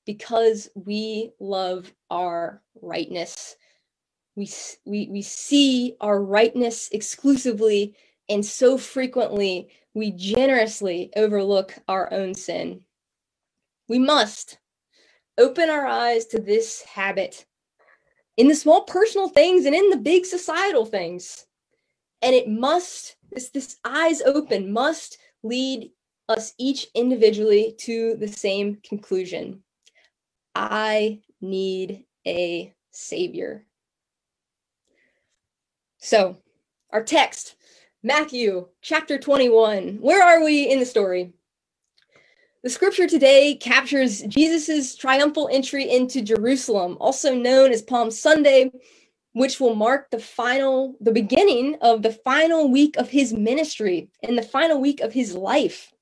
because 0.06 0.70
we 0.74 1.32
love 1.40 1.92
our 2.10 2.62
rightness. 2.80 3.56
We, 4.36 4.48
we, 4.84 5.08
we 5.10 5.22
see 5.22 5.96
our 6.00 6.22
rightness 6.22 6.88
exclusively, 6.92 7.94
and 8.28 8.46
so 8.46 8.78
frequently 8.78 9.68
we 9.92 10.12
generously 10.12 11.10
overlook 11.16 11.74
our 11.88 12.12
own 12.12 12.34
sin. 12.34 12.82
We 13.88 13.98
must 13.98 14.58
open 15.38 15.70
our 15.70 15.86
eyes 15.86 16.26
to 16.26 16.40
this 16.40 16.82
habit 16.82 17.46
in 18.36 18.48
the 18.48 18.54
small 18.54 18.82
personal 18.82 19.28
things 19.28 19.66
and 19.66 19.74
in 19.74 19.90
the 19.90 19.96
big 19.96 20.26
societal 20.26 20.86
things. 20.86 21.46
And 22.22 22.34
it 22.34 22.48
must, 22.48 23.16
this, 23.32 23.50
this 23.50 23.76
eyes 23.84 24.22
open 24.22 24.72
must 24.72 25.18
lead 25.42 25.90
us 26.28 26.54
each 26.58 26.88
individually 26.94 27.74
to 27.78 28.16
the 28.16 28.28
same 28.28 28.78
conclusion. 28.82 29.62
I 30.54 31.20
need 31.40 32.04
a 32.26 32.74
savior. 32.90 33.64
So, 35.98 36.36
our 36.92 37.02
text, 37.02 37.56
Matthew 38.02 38.68
chapter 38.82 39.18
21. 39.18 39.98
Where 40.00 40.22
are 40.22 40.44
we 40.44 40.70
in 40.70 40.80
the 40.80 40.86
story? 40.86 41.32
The 42.64 42.70
scripture 42.70 43.06
today 43.06 43.54
captures 43.54 44.22
Jesus' 44.22 44.96
triumphal 44.96 45.48
entry 45.52 45.88
into 45.88 46.22
Jerusalem, 46.22 46.96
also 46.98 47.32
known 47.32 47.70
as 47.70 47.82
Palm 47.82 48.10
Sunday, 48.10 48.72
which 49.32 49.60
will 49.60 49.76
mark 49.76 50.10
the 50.10 50.18
final, 50.18 50.96
the 51.00 51.12
beginning 51.12 51.76
of 51.82 52.02
the 52.02 52.10
final 52.10 52.68
week 52.68 52.96
of 52.96 53.10
his 53.10 53.32
ministry 53.32 54.08
and 54.24 54.36
the 54.36 54.42
final 54.42 54.80
week 54.80 55.00
of 55.00 55.12
his 55.12 55.34
life. 55.34 55.92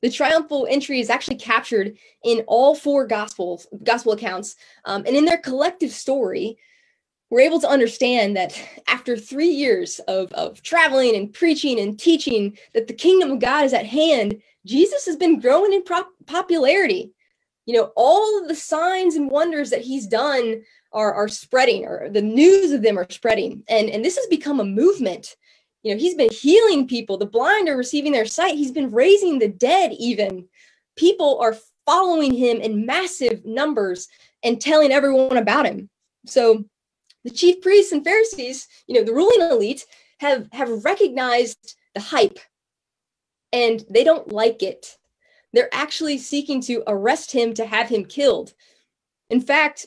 The 0.00 0.08
triumphal 0.08 0.66
entry 0.70 1.00
is 1.00 1.10
actually 1.10 1.36
captured 1.36 1.98
in 2.24 2.44
all 2.46 2.74
four 2.74 3.06
gospels, 3.06 3.66
gospel 3.84 4.12
accounts, 4.12 4.56
um, 4.86 5.04
and 5.06 5.14
in 5.14 5.26
their 5.26 5.36
collective 5.36 5.92
story, 5.92 6.56
we're 7.32 7.40
able 7.40 7.60
to 7.60 7.68
understand 7.68 8.36
that 8.36 8.60
after 8.88 9.16
three 9.16 9.48
years 9.48 9.98
of, 10.00 10.30
of 10.34 10.62
traveling 10.62 11.16
and 11.16 11.32
preaching 11.32 11.80
and 11.80 11.98
teaching 11.98 12.58
that 12.74 12.86
the 12.86 12.92
kingdom 12.92 13.30
of 13.32 13.40
God 13.40 13.64
is 13.64 13.72
at 13.72 13.86
hand 13.86 14.40
Jesus 14.64 15.06
has 15.06 15.16
been 15.16 15.40
growing 15.40 15.72
in 15.72 15.82
prop- 15.82 16.12
popularity. 16.26 17.12
You 17.66 17.74
know, 17.74 17.92
all 17.96 18.46
the 18.46 18.54
signs 18.54 19.14
and 19.14 19.30
wonders 19.30 19.70
that 19.70 19.82
he's 19.82 20.06
done 20.06 20.62
are, 20.92 21.12
are 21.14 21.28
spreading, 21.28 21.84
or 21.84 22.08
the 22.10 22.22
news 22.22 22.72
of 22.72 22.82
them 22.82 22.98
are 22.98 23.06
spreading. 23.08 23.62
And, 23.68 23.88
and 23.88 24.04
this 24.04 24.16
has 24.16 24.26
become 24.26 24.60
a 24.60 24.64
movement. 24.64 25.36
You 25.82 25.94
know, 25.94 26.00
he's 26.00 26.14
been 26.14 26.30
healing 26.30 26.86
people. 26.86 27.18
The 27.18 27.26
blind 27.26 27.68
are 27.68 27.76
receiving 27.76 28.12
their 28.12 28.26
sight. 28.26 28.56
He's 28.56 28.72
been 28.72 28.90
raising 28.90 29.38
the 29.38 29.48
dead, 29.48 29.92
even. 29.98 30.46
People 30.96 31.38
are 31.40 31.56
following 31.86 32.32
him 32.32 32.58
in 32.58 32.86
massive 32.86 33.44
numbers 33.44 34.08
and 34.44 34.60
telling 34.60 34.92
everyone 34.92 35.36
about 35.36 35.66
him. 35.66 35.88
So 36.26 36.64
the 37.24 37.30
chief 37.30 37.60
priests 37.60 37.92
and 37.92 38.04
Pharisees, 38.04 38.68
you 38.86 38.94
know, 38.94 39.04
the 39.04 39.14
ruling 39.14 39.40
elite, 39.40 39.86
have, 40.20 40.48
have 40.52 40.84
recognized 40.84 41.76
the 41.94 42.00
hype 42.00 42.38
and 43.52 43.84
they 43.90 44.04
don't 44.04 44.32
like 44.32 44.62
it. 44.62 44.96
They're 45.52 45.72
actually 45.72 46.18
seeking 46.18 46.60
to 46.62 46.82
arrest 46.86 47.32
him 47.32 47.54
to 47.54 47.66
have 47.66 47.88
him 47.88 48.04
killed. 48.04 48.54
In 49.28 49.40
fact, 49.40 49.86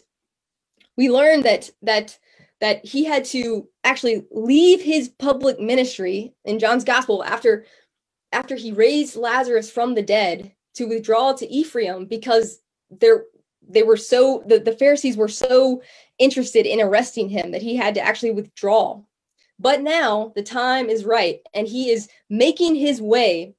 we 0.97 1.09
learned 1.09 1.43
that 1.43 1.69
that 1.81 2.17
that 2.61 2.85
he 2.85 3.03
had 3.03 3.25
to 3.25 3.67
actually 3.83 4.25
leave 4.31 4.81
his 4.81 5.09
public 5.09 5.59
ministry 5.59 6.33
in 6.45 6.59
John's 6.59 6.83
gospel 6.83 7.23
after 7.23 7.65
after 8.31 8.55
he 8.55 8.71
raised 8.71 9.15
Lazarus 9.15 9.69
from 9.69 9.95
the 9.95 10.01
dead 10.01 10.53
to 10.75 10.85
withdraw 10.85 11.33
to 11.33 11.51
Ephraim 11.51 12.05
because 12.05 12.59
they're 12.89 13.25
they 13.67 13.83
were 13.83 13.97
so 13.97 14.43
the, 14.45 14.59
the 14.59 14.71
Pharisees 14.71 15.17
were 15.17 15.27
so 15.27 15.81
interested 16.19 16.65
in 16.65 16.81
arresting 16.81 17.29
him 17.29 17.51
that 17.51 17.61
he 17.61 17.75
had 17.75 17.95
to 17.95 18.01
actually 18.01 18.31
withdraw. 18.31 19.01
But 19.59 19.81
now 19.81 20.33
the 20.35 20.43
time 20.43 20.89
is 20.89 21.05
right, 21.05 21.39
and 21.53 21.67
he 21.67 21.89
is 21.89 22.09
making 22.29 22.75
his 22.75 23.01
way 23.01 23.55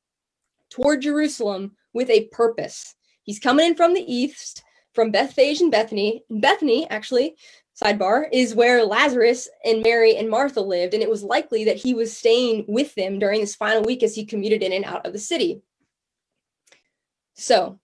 toward 0.71 1.03
Jerusalem 1.03 1.77
with 1.95 2.11
a 2.11 2.29
purpose. 2.29 2.95
He's 3.23 3.39
coming 3.39 3.67
in 3.67 3.75
from 3.75 3.95
the 3.95 4.13
east, 4.13 4.63
from 4.95 5.11
Bethphage 5.11 5.61
and 5.61 5.71
Bethany. 5.71 6.23
Bethany, 6.29 6.89
actually, 6.91 7.37
sidebar, 7.81 8.29
is 8.33 8.55
where 8.55 8.85
Lazarus 8.85 9.49
and 9.65 9.83
Mary 9.83 10.17
and 10.17 10.29
Martha 10.29 10.61
lived, 10.61 10.95
and 10.95 11.03
it 11.03 11.11
was 11.11 11.23
likely 11.23 11.65
that 11.65 11.77
he 11.77 11.95
was 11.95 12.17
staying 12.17 12.65
with 12.69 12.95
them 12.95 13.19
during 13.19 13.41
this 13.41 13.55
final 13.55 13.83
week 13.83 14.03
as 14.03 14.15
he 14.15 14.25
commuted 14.25 14.63
in 14.63 14.73
and 14.73 14.85
out 14.85 15.07
of 15.07 15.13
the 15.13 15.19
city. 15.19 15.63
So, 17.35 17.79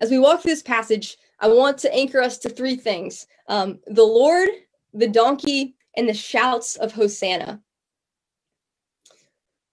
as 0.00 0.10
we 0.10 0.18
walk 0.18 0.42
through 0.42 0.52
this 0.52 0.62
passage, 0.62 1.16
I 1.40 1.48
want 1.48 1.78
to 1.78 1.94
anchor 1.94 2.20
us 2.20 2.38
to 2.38 2.48
three 2.48 2.76
things 2.76 3.26
um, 3.48 3.78
the 3.86 4.04
Lord, 4.04 4.48
the 4.92 5.08
donkey, 5.08 5.76
and 5.96 6.08
the 6.08 6.14
shouts 6.14 6.76
of 6.76 6.92
Hosanna. 6.92 7.60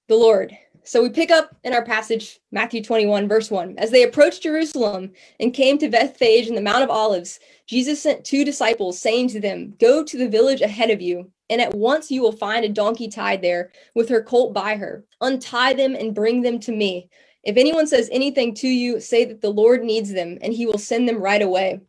The 0.08 0.16
Lord. 0.16 0.56
So 0.88 1.02
we 1.02 1.10
pick 1.10 1.32
up 1.32 1.56
in 1.64 1.74
our 1.74 1.84
passage, 1.84 2.40
Matthew 2.52 2.84
21, 2.84 3.28
verse 3.28 3.50
1. 3.50 3.80
As 3.80 3.90
they 3.90 4.04
approached 4.04 4.44
Jerusalem 4.44 5.12
and 5.40 5.52
came 5.52 5.80
to 5.80 5.90
Bethphage 5.90 6.48
and 6.48 6.56
the 6.56 6.62
Mount 6.62 6.84
of 6.84 6.92
Olives, 6.92 7.40
Jesus 7.66 8.04
sent 8.04 8.24
two 8.24 8.46
disciples, 8.46 9.00
saying 9.00 9.30
to 9.30 9.40
them, 9.40 9.74
Go 9.80 10.04
to 10.04 10.18
the 10.18 10.30
village 10.30 10.62
ahead 10.62 10.92
of 10.92 11.02
you, 11.02 11.32
and 11.50 11.60
at 11.60 11.74
once 11.74 12.12
you 12.12 12.22
will 12.22 12.32
find 12.32 12.64
a 12.64 12.70
donkey 12.70 13.08
tied 13.08 13.42
there 13.42 13.72
with 13.96 14.10
her 14.10 14.22
colt 14.22 14.54
by 14.54 14.76
her. 14.76 15.04
Untie 15.22 15.74
them 15.74 15.96
and 15.96 16.14
bring 16.14 16.44
them 16.44 16.60
to 16.60 16.72
me. 16.72 17.10
If 17.46 17.58
anyone 17.58 17.88
says 17.88 18.10
anything 18.12 18.56
to 18.56 18.68
you, 18.68 19.00
say 19.00 19.24
that 19.26 19.42
the 19.42 19.52
Lord 19.52 19.84
needs 19.84 20.12
them, 20.12 20.40
and 20.42 20.54
he 20.54 20.66
will 20.66 20.80
send 20.80 21.08
them 21.08 21.22
right 21.22 21.42
away. 21.42 21.82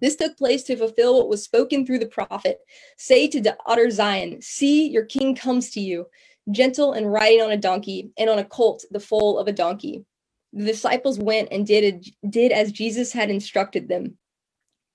This 0.00 0.16
took 0.16 0.36
place 0.36 0.64
to 0.64 0.76
fulfill 0.76 1.16
what 1.16 1.28
was 1.28 1.44
spoken 1.44 1.86
through 1.86 2.00
the 2.00 2.06
prophet. 2.06 2.58
Say 2.98 3.28
to 3.28 3.40
daughter 3.40 3.90
Zion, 3.90 4.42
See, 4.42 4.88
your 4.88 5.04
king 5.04 5.34
comes 5.34 5.70
to 5.70 5.80
you 5.80 6.06
gentle 6.50 6.92
and 6.92 7.10
riding 7.10 7.40
on 7.40 7.52
a 7.52 7.56
donkey, 7.56 8.10
and 8.18 8.28
on 8.28 8.38
a 8.38 8.44
colt, 8.44 8.84
the 8.90 9.00
foal 9.00 9.38
of 9.38 9.46
a 9.46 9.52
donkey. 9.52 10.04
The 10.52 10.64
disciples 10.64 11.18
went 11.18 11.48
and 11.52 11.66
did, 11.66 12.04
did 12.28 12.52
as 12.52 12.72
Jesus 12.72 13.12
had 13.12 13.30
instructed 13.30 13.88
them. 13.88 14.18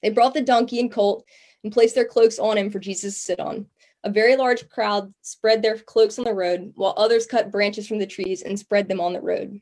They 0.04 0.10
brought 0.10 0.34
the 0.34 0.42
donkey 0.42 0.80
and 0.80 0.92
colt 0.92 1.26
and 1.64 1.74
placed 1.74 1.96
their 1.96 2.06
cloaks 2.06 2.38
on 2.38 2.58
him 2.58 2.70
for 2.70 2.80
Jesus 2.80 3.16
to 3.16 3.20
sit 3.22 3.40
on. 3.40 3.66
A 4.04 4.12
very 4.12 4.36
large 4.36 4.70
crowd 4.70 5.14
spread 5.22 5.62
their 5.62 5.78
cloaks 5.78 6.20
on 6.20 6.26
the 6.26 6.34
road, 6.34 6.74
while 6.76 6.94
others 6.98 7.26
cut 7.26 7.52
branches 7.52 7.88
from 7.88 8.00
the 8.00 8.06
trees 8.06 8.42
and 8.44 8.60
spread 8.60 8.88
them 8.88 9.02
on 9.02 9.14
the 9.14 9.22
road. 9.22 9.60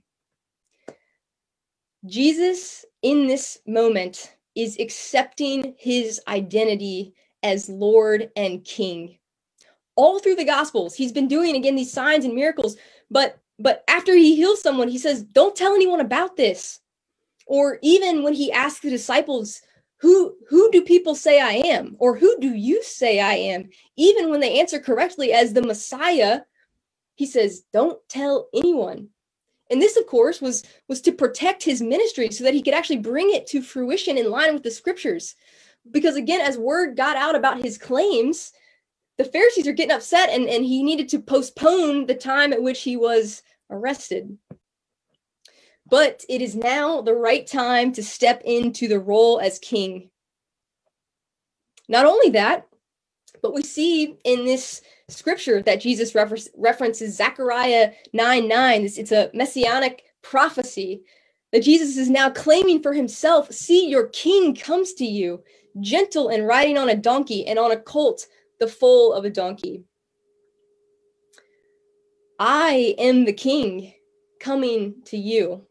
Jesus, 2.06 2.86
in 3.02 3.28
this 3.28 3.60
moment, 3.68 4.34
is 4.56 4.80
accepting 4.80 5.76
his 5.78 6.22
identity 6.28 7.13
as 7.44 7.70
Lord 7.70 8.32
and 8.36 8.63
King. 8.63 9.18
All 9.96 10.20
through 10.20 10.36
the 10.36 10.46
gospels 10.46 10.96
he's 10.96 11.12
been 11.13 11.28
doing 11.28 11.56
again 11.56 11.76
these 11.76 11.94
signs 11.94 12.26
and 12.26 12.36
miracles 12.36 12.78
but 13.12 13.39
but 13.60 13.84
after 13.88 14.13
he 14.15 14.36
heals 14.36 14.62
someone 14.62 14.89
he 14.89 14.98
says 14.98 15.24
don't 15.24 15.56
tell 15.56 15.74
anyone 15.76 16.02
about 16.02 16.38
this. 16.38 16.80
Or 17.48 17.80
even 17.84 18.24
when 18.24 18.34
he 18.34 18.52
asks 18.52 18.82
the 18.82 18.89
disciples 18.89 19.62
who 20.00 20.36
who 20.50 20.72
do 20.72 20.82
people 20.84 21.15
say 21.15 21.41
i 21.41 21.54
am? 21.54 21.96
Or 22.00 22.18
who 22.18 22.38
do 22.39 22.54
you 22.54 22.84
say 22.84 23.20
i 23.22 23.34
am? 23.34 23.70
Even 23.98 24.30
when 24.32 24.41
they 24.41 24.60
answer 24.60 24.80
correctly 24.80 25.34
as 25.34 25.54
the 25.54 25.63
messiah 25.63 26.41
he 27.15 27.26
says 27.26 27.63
don't 27.74 28.00
tell 28.10 28.50
anyone 28.54 29.10
and 29.69 29.82
this 29.82 29.97
of 29.97 30.06
course 30.08 30.41
was 30.41 30.63
was 30.88 31.01
to 31.01 31.12
protect 31.12 31.63
his 31.63 31.82
ministry 31.82 32.32
so 32.32 32.43
that 32.43 32.54
he 32.54 32.62
could 32.62 32.73
actually 32.73 32.97
bring 32.97 33.34
it 33.34 33.47
to 33.47 33.62
fruition 33.62 34.17
in 34.17 34.30
line 34.30 34.54
with 34.54 34.63
the 34.63 34.71
scriptures 34.71 35.36
because 35.91 36.15
again 36.15 36.41
as 36.41 36.58
word 36.58 36.95
got 36.95 37.15
out 37.15 37.36
about 37.36 37.62
his 37.62 37.78
claims 37.78 38.51
the 39.17 39.25
Pharisees 39.25 39.67
are 39.67 39.73
getting 39.73 39.95
upset 39.95 40.30
and, 40.30 40.47
and 40.49 40.65
he 40.65 40.84
needed 40.84 41.10
to 41.10 41.19
postpone 41.19 42.06
the 42.06 42.15
time 42.15 42.51
at 42.51 42.62
which 42.62 42.82
he 42.82 42.97
was 42.97 43.43
arrested. 43.69 44.38
But 45.88 46.23
it 46.28 46.41
is 46.41 46.56
now 46.56 47.01
the 47.01 47.13
right 47.13 47.45
time 47.45 47.93
to 47.93 48.04
step 48.04 48.41
into 48.43 48.88
the 48.88 48.99
role 48.99 49.39
as 49.39 49.60
king. 49.60 50.10
Not 51.88 52.06
only 52.06 52.32
that, 52.32 52.67
but 53.46 53.54
we 53.54 53.62
see 53.62 54.18
in 54.24 54.44
this 54.44 54.82
scripture 55.08 55.62
that 55.62 55.80
Jesus 55.80 56.16
refer- 56.16 56.50
references 56.58 57.16
Zechariah 57.16 57.92
9 58.12 58.48
9. 58.48 58.82
It's, 58.86 58.98
it's 58.98 59.12
a 59.12 59.30
messianic 59.36 60.06
prophecy 60.24 61.04
that 61.54 61.62
Jesus 61.62 61.96
is 61.96 62.10
now 62.10 62.32
claiming 62.32 62.82
for 62.82 62.92
himself 62.92 63.52
See, 63.52 63.88
your 63.88 64.08
king 64.08 64.56
comes 64.56 64.94
to 64.96 65.06
you, 65.06 65.44
gentle 65.80 66.30
and 66.30 66.48
riding 66.48 66.76
on 66.80 66.90
a 66.90 66.96
donkey 66.96 67.46
and 67.46 67.60
on 67.60 67.72
a 67.72 67.78
colt, 67.78 68.26
the 68.60 68.66
foal 68.66 69.14
of 69.14 69.26
a 69.26 69.30
donkey. 69.30 69.84
I 72.40 72.96
am 72.98 73.26
the 73.26 73.34
king 73.34 73.94
coming 74.40 74.96
to 75.06 75.18
you. 75.18 75.68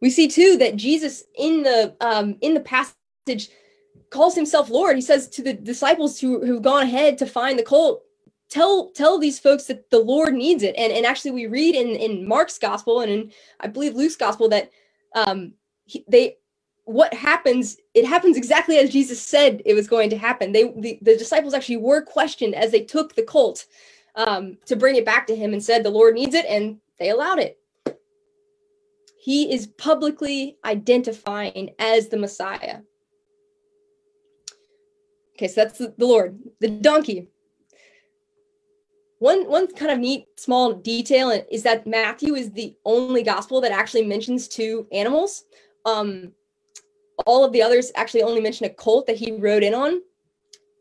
We 0.00 0.08
see 0.08 0.26
too 0.28 0.56
that 0.56 0.76
Jesus 0.76 1.24
in 1.36 1.64
the 1.64 1.94
um, 2.00 2.38
in 2.40 2.54
the 2.54 2.60
passage 2.60 3.50
calls 4.10 4.34
himself 4.34 4.70
Lord. 4.70 4.96
He 4.96 5.02
says 5.02 5.28
to 5.30 5.42
the 5.42 5.54
disciples 5.54 6.20
who 6.20 6.44
who've 6.44 6.62
gone 6.62 6.84
ahead 6.84 7.18
to 7.18 7.26
find 7.26 7.58
the 7.58 7.64
colt, 7.64 8.02
tell 8.48 8.90
tell 8.90 9.18
these 9.18 9.38
folks 9.38 9.64
that 9.64 9.90
the 9.90 9.98
Lord 10.00 10.34
needs 10.34 10.62
it. 10.62 10.74
And 10.76 10.92
and 10.92 11.06
actually 11.06 11.32
we 11.32 11.46
read 11.46 11.74
in 11.74 11.88
in 11.88 12.28
Mark's 12.28 12.58
gospel 12.58 13.00
and 13.00 13.10
in 13.10 13.32
I 13.60 13.68
believe 13.68 13.94
Luke's 13.94 14.16
gospel 14.16 14.48
that 14.50 14.70
um, 15.14 15.54
he, 15.86 16.04
they 16.08 16.36
what 16.84 17.12
happens 17.12 17.76
it 17.92 18.06
happens 18.06 18.38
exactly 18.38 18.78
as 18.78 18.88
jesus 18.88 19.20
said 19.20 19.60
it 19.66 19.74
was 19.74 19.86
going 19.86 20.08
to 20.08 20.16
happen 20.16 20.52
they 20.52 20.64
the, 20.78 20.98
the 21.02 21.18
disciples 21.18 21.52
actually 21.52 21.76
were 21.76 22.00
questioned 22.00 22.54
as 22.54 22.70
they 22.70 22.80
took 22.80 23.14
the 23.14 23.22
colt 23.22 23.66
um, 24.14 24.56
to 24.64 24.74
bring 24.74 24.96
it 24.96 25.04
back 25.04 25.26
to 25.26 25.36
him 25.36 25.52
and 25.52 25.62
said 25.62 25.82
the 25.84 25.90
lord 25.90 26.14
needs 26.14 26.34
it 26.34 26.46
and 26.46 26.78
they 26.98 27.10
allowed 27.10 27.38
it 27.38 27.58
he 29.20 29.52
is 29.52 29.66
publicly 29.66 30.56
identifying 30.64 31.70
as 31.78 32.08
the 32.08 32.16
messiah 32.16 32.78
okay 35.38 35.48
so 35.48 35.62
that's 35.62 35.78
the, 35.78 35.94
the 35.98 36.06
lord 36.06 36.38
the 36.60 36.68
donkey 36.68 37.28
one 39.20 39.48
one 39.48 39.66
kind 39.74 39.90
of 39.90 39.98
neat 39.98 40.26
small 40.36 40.72
detail 40.72 41.30
is 41.50 41.62
that 41.62 41.86
matthew 41.86 42.34
is 42.34 42.50
the 42.52 42.74
only 42.84 43.22
gospel 43.22 43.60
that 43.60 43.72
actually 43.72 44.04
mentions 44.04 44.48
two 44.48 44.86
animals 44.92 45.44
um 45.86 46.32
all 47.26 47.44
of 47.44 47.52
the 47.52 47.62
others 47.62 47.90
actually 47.94 48.22
only 48.22 48.40
mention 48.40 48.66
a 48.66 48.70
colt 48.70 49.06
that 49.06 49.16
he 49.16 49.32
rode 49.32 49.62
in 49.62 49.74
on. 49.74 50.00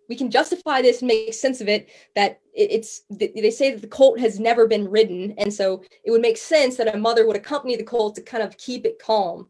We 0.10 0.16
can 0.16 0.32
justify 0.32 0.82
this 0.82 1.02
and 1.02 1.08
make 1.08 1.34
sense 1.34 1.60
of 1.60 1.68
it 1.68 1.90
that 2.16 2.40
it's 2.54 3.02
they 3.10 3.52
say 3.52 3.72
that 3.72 3.82
the 3.82 3.88
colt 3.88 4.20
has 4.20 4.40
never 4.40 4.66
been 4.66 4.90
ridden, 4.90 5.34
and 5.38 5.54
so 5.54 5.84
it 6.06 6.12
would 6.12 6.22
make 6.22 6.38
sense 6.38 6.78
that 6.78 6.94
a 6.94 6.98
mother 6.98 7.28
would 7.28 7.36
accompany 7.36 7.76
the 7.76 7.84
colt 7.84 8.16
to 8.16 8.22
kind 8.22 8.42
of 8.42 8.58
keep 8.58 8.86
it 8.86 9.00
calm. 9.00 9.48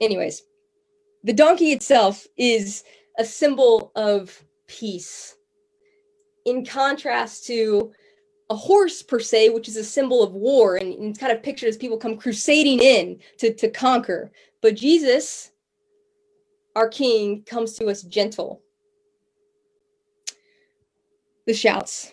Anyways, 0.00 0.42
the 1.24 1.32
donkey 1.32 1.72
itself 1.72 2.24
is 2.36 2.84
a 3.18 3.24
symbol 3.24 3.92
of 3.94 4.44
peace, 4.66 5.36
in 6.44 6.64
contrast 6.64 7.46
to 7.46 7.92
a 8.50 8.54
horse 8.54 9.02
per 9.02 9.20
se, 9.20 9.50
which 9.50 9.68
is 9.68 9.76
a 9.76 9.84
symbol 9.84 10.22
of 10.22 10.32
war, 10.32 10.76
and, 10.76 10.92
it's 10.92 11.18
kind 11.18 11.32
of 11.32 11.42
pictured 11.42 11.68
as 11.68 11.76
people 11.76 11.96
come 11.96 12.16
crusading 12.16 12.80
in 12.80 13.18
to, 13.38 13.52
to 13.54 13.70
conquer. 13.70 14.30
But 14.60 14.76
Jesus 14.76 15.52
our 16.74 16.88
king 16.88 17.42
comes 17.44 17.74
to 17.74 17.86
us 17.86 18.02
gentle. 18.02 18.62
The 21.46 21.54
shouts. 21.54 22.12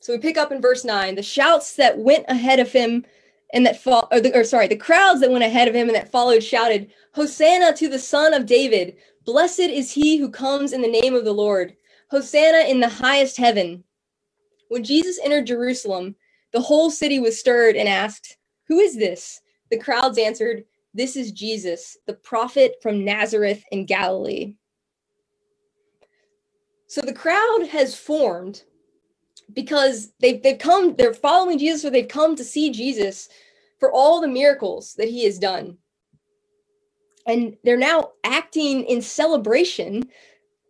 So 0.00 0.12
we 0.12 0.18
pick 0.18 0.36
up 0.36 0.52
in 0.52 0.60
verse 0.60 0.84
9 0.84 1.14
the 1.14 1.22
shouts 1.22 1.76
that 1.76 1.98
went 1.98 2.24
ahead 2.28 2.60
of 2.60 2.72
him 2.72 3.04
and 3.52 3.64
that 3.66 3.80
fought, 3.80 4.08
or, 4.10 4.20
the, 4.20 4.36
or 4.36 4.42
sorry, 4.42 4.66
the 4.66 4.76
crowds 4.76 5.20
that 5.20 5.30
went 5.30 5.44
ahead 5.44 5.68
of 5.68 5.74
him 5.74 5.88
and 5.88 5.94
that 5.94 6.10
followed 6.10 6.42
shouted, 6.42 6.90
Hosanna 7.12 7.72
to 7.76 7.88
the 7.88 7.98
Son 7.98 8.34
of 8.34 8.46
David. 8.46 8.96
Blessed 9.24 9.60
is 9.60 9.92
he 9.92 10.16
who 10.16 10.30
comes 10.30 10.72
in 10.72 10.82
the 10.82 10.88
name 10.88 11.14
of 11.14 11.24
the 11.24 11.32
Lord. 11.32 11.76
Hosanna 12.10 12.68
in 12.68 12.80
the 12.80 12.88
highest 12.88 13.36
heaven. 13.36 13.84
When 14.68 14.84
Jesus 14.84 15.18
entered 15.22 15.46
Jerusalem, 15.46 16.16
the 16.52 16.60
whole 16.60 16.90
city 16.90 17.18
was 17.18 17.38
stirred 17.38 17.76
and 17.76 17.88
asked, 17.88 18.36
Who 18.68 18.78
is 18.78 18.96
this? 18.96 19.40
The 19.70 19.78
crowds 19.78 20.18
answered, 20.18 20.64
this 20.94 21.16
is 21.16 21.32
Jesus, 21.32 21.98
the 22.06 22.14
prophet 22.14 22.76
from 22.80 23.04
Nazareth 23.04 23.64
in 23.72 23.84
Galilee. 23.84 24.54
So 26.86 27.00
the 27.00 27.12
crowd 27.12 27.66
has 27.70 27.96
formed 27.96 28.62
because 29.52 30.12
they've, 30.20 30.40
they've 30.40 30.58
come, 30.58 30.94
they're 30.94 31.12
following 31.12 31.58
Jesus 31.58 31.84
or 31.84 31.90
they've 31.90 32.06
come 32.06 32.36
to 32.36 32.44
see 32.44 32.70
Jesus 32.70 33.28
for 33.80 33.92
all 33.92 34.20
the 34.20 34.28
miracles 34.28 34.94
that 34.94 35.08
he 35.08 35.24
has 35.24 35.36
done. 35.36 35.78
And 37.26 37.56
they're 37.64 37.76
now 37.78 38.12
acting 38.24 38.84
in 38.84 39.02
celebration 39.02 40.04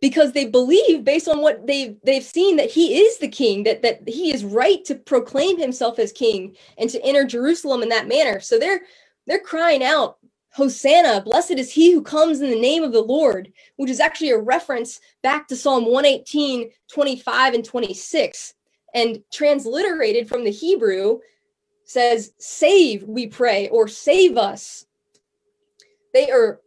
because 0.01 0.33
they 0.33 0.45
believe 0.45 1.03
based 1.03 1.27
on 1.27 1.41
what 1.41 1.65
they've 1.67 1.97
they've 2.03 2.23
seen 2.23 2.57
that 2.57 2.71
he 2.71 2.99
is 2.99 3.17
the 3.19 3.27
king 3.27 3.63
that 3.63 3.81
that 3.81 4.07
he 4.07 4.33
is 4.33 4.43
right 4.45 4.83
to 4.85 4.95
proclaim 4.95 5.59
himself 5.59 5.99
as 5.99 6.11
king 6.11 6.55
and 6.77 6.89
to 6.91 7.03
enter 7.03 7.25
Jerusalem 7.25 7.83
in 7.83 7.89
that 7.89 8.07
manner 8.07 8.39
so 8.39 8.59
they're 8.59 8.81
they're 9.27 9.39
crying 9.39 9.83
out, 9.83 10.17
Hosanna, 10.53 11.21
blessed 11.21 11.53
is 11.53 11.71
he 11.71 11.93
who 11.93 12.01
comes 12.03 12.41
in 12.41 12.49
the 12.49 12.59
name 12.59 12.83
of 12.83 12.93
the 12.93 13.01
Lord, 13.01 13.51
which 13.77 13.91
is 13.91 13.99
actually 13.99 14.31
a 14.31 14.39
reference 14.39 15.01
back 15.23 15.47
to 15.49 15.55
Psalm 15.57 15.85
118, 15.85 16.71
25, 16.91 17.53
and 17.55 17.65
26. 17.65 18.55
And 18.95 19.19
transliterated 19.33 20.29
from 20.29 20.43
the 20.45 20.51
Hebrew 20.51 21.19
says, 21.85 22.33
Save, 22.39 23.03
we 23.03 23.27
pray, 23.27 23.69
or 23.69 23.87
save 23.87 24.37
us. 24.37 24.84
They 26.15 26.31
are 26.31 26.61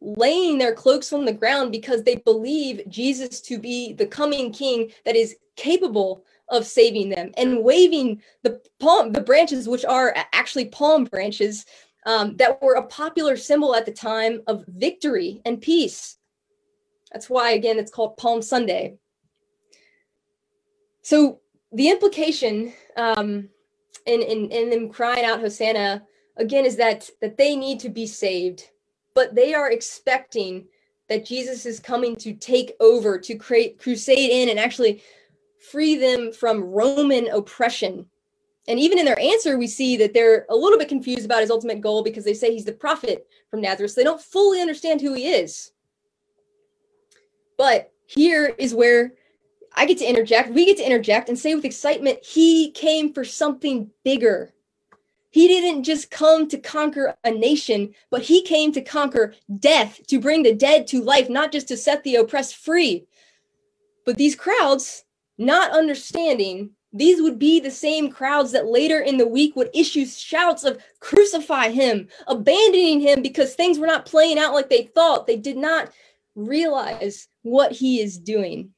laying 0.00 0.58
their 0.58 0.74
cloaks 0.74 1.12
on 1.12 1.24
the 1.24 1.32
ground 1.32 1.70
because 1.70 2.02
they 2.02 2.16
believe 2.16 2.82
Jesus 2.88 3.40
to 3.42 3.58
be 3.58 3.92
the 3.92 4.06
coming 4.06 4.52
king 4.52 4.90
that 5.04 5.14
is 5.14 5.36
capable 5.54 6.24
of 6.48 6.66
saving 6.66 7.08
them 7.08 7.30
and 7.36 7.62
waving 7.62 8.20
the 8.42 8.60
palm 8.80 9.12
the 9.12 9.20
branches 9.20 9.68
which 9.68 9.84
are 9.84 10.14
actually 10.32 10.64
palm 10.64 11.04
branches 11.04 11.64
um, 12.06 12.36
that 12.38 12.60
were 12.60 12.74
a 12.74 12.86
popular 12.86 13.36
symbol 13.36 13.76
at 13.76 13.86
the 13.86 13.92
time 13.92 14.42
of 14.48 14.64
victory 14.66 15.42
and 15.44 15.60
peace. 15.60 16.18
That's 17.12 17.30
why, 17.30 17.52
again, 17.52 17.78
it's 17.78 17.92
called 17.92 18.16
Palm 18.16 18.42
Sunday. 18.42 18.98
So 21.02 21.40
the 21.72 21.88
implication 21.88 22.72
um, 22.96 23.48
in, 24.06 24.22
in, 24.22 24.50
in 24.50 24.70
them 24.70 24.88
crying 24.88 25.24
out 25.24 25.40
Hosanna 25.40 26.02
again 26.36 26.64
is 26.64 26.76
that 26.76 27.08
that 27.20 27.36
they 27.36 27.54
need 27.54 27.78
to 27.80 27.88
be 27.88 28.06
saved, 28.06 28.70
but 29.18 29.34
they 29.34 29.52
are 29.52 29.72
expecting 29.72 30.64
that 31.08 31.26
Jesus 31.26 31.66
is 31.66 31.80
coming 31.80 32.14
to 32.14 32.34
take 32.34 32.74
over, 32.78 33.18
to 33.18 33.34
create 33.34 33.80
crusade 33.80 34.30
in 34.30 34.48
and 34.48 34.60
actually 34.60 35.02
free 35.72 35.96
them 35.96 36.30
from 36.30 36.62
Roman 36.62 37.26
oppression. 37.26 38.06
And 38.68 38.78
even 38.78 38.96
in 38.96 39.04
their 39.04 39.18
answer, 39.18 39.58
we 39.58 39.66
see 39.66 39.96
that 39.96 40.14
they're 40.14 40.46
a 40.50 40.54
little 40.54 40.78
bit 40.78 40.88
confused 40.88 41.24
about 41.24 41.40
his 41.40 41.50
ultimate 41.50 41.80
goal 41.80 42.04
because 42.04 42.24
they 42.24 42.32
say 42.32 42.52
he's 42.52 42.64
the 42.64 42.70
prophet 42.70 43.26
from 43.50 43.60
Nazareth. 43.60 43.90
So 43.90 44.00
they 44.00 44.04
don't 44.04 44.22
fully 44.22 44.60
understand 44.60 45.00
who 45.00 45.14
he 45.14 45.26
is. 45.26 45.72
But 47.56 47.90
here 48.06 48.54
is 48.56 48.72
where 48.72 49.14
I 49.74 49.84
get 49.86 49.98
to 49.98 50.08
interject, 50.08 50.52
we 50.52 50.64
get 50.64 50.76
to 50.76 50.86
interject 50.86 51.28
and 51.28 51.36
say 51.36 51.56
with 51.56 51.64
excitement, 51.64 52.24
he 52.24 52.70
came 52.70 53.12
for 53.12 53.24
something 53.24 53.90
bigger. 54.04 54.54
He 55.30 55.46
didn't 55.46 55.84
just 55.84 56.10
come 56.10 56.48
to 56.48 56.58
conquer 56.58 57.16
a 57.22 57.30
nation, 57.30 57.94
but 58.10 58.22
he 58.22 58.42
came 58.42 58.72
to 58.72 58.80
conquer 58.80 59.34
death, 59.58 60.00
to 60.06 60.20
bring 60.20 60.42
the 60.42 60.54
dead 60.54 60.86
to 60.88 61.02
life, 61.02 61.28
not 61.28 61.52
just 61.52 61.68
to 61.68 61.76
set 61.76 62.02
the 62.02 62.16
oppressed 62.16 62.56
free. 62.56 63.06
But 64.06 64.16
these 64.16 64.34
crowds, 64.34 65.04
not 65.36 65.72
understanding, 65.72 66.70
these 66.92 67.20
would 67.20 67.38
be 67.38 67.60
the 67.60 67.70
same 67.70 68.10
crowds 68.10 68.52
that 68.52 68.66
later 68.66 69.00
in 69.00 69.18
the 69.18 69.28
week 69.28 69.54
would 69.54 69.70
issue 69.74 70.06
shouts 70.06 70.64
of 70.64 70.82
crucify 71.00 71.68
him, 71.68 72.08
abandoning 72.26 73.00
him 73.00 73.20
because 73.20 73.54
things 73.54 73.78
were 73.78 73.86
not 73.86 74.06
playing 74.06 74.38
out 74.38 74.54
like 74.54 74.70
they 74.70 74.84
thought. 74.84 75.26
They 75.26 75.36
did 75.36 75.58
not 75.58 75.92
realize 76.34 77.28
what 77.42 77.72
he 77.72 78.00
is 78.00 78.16
doing. 78.18 78.70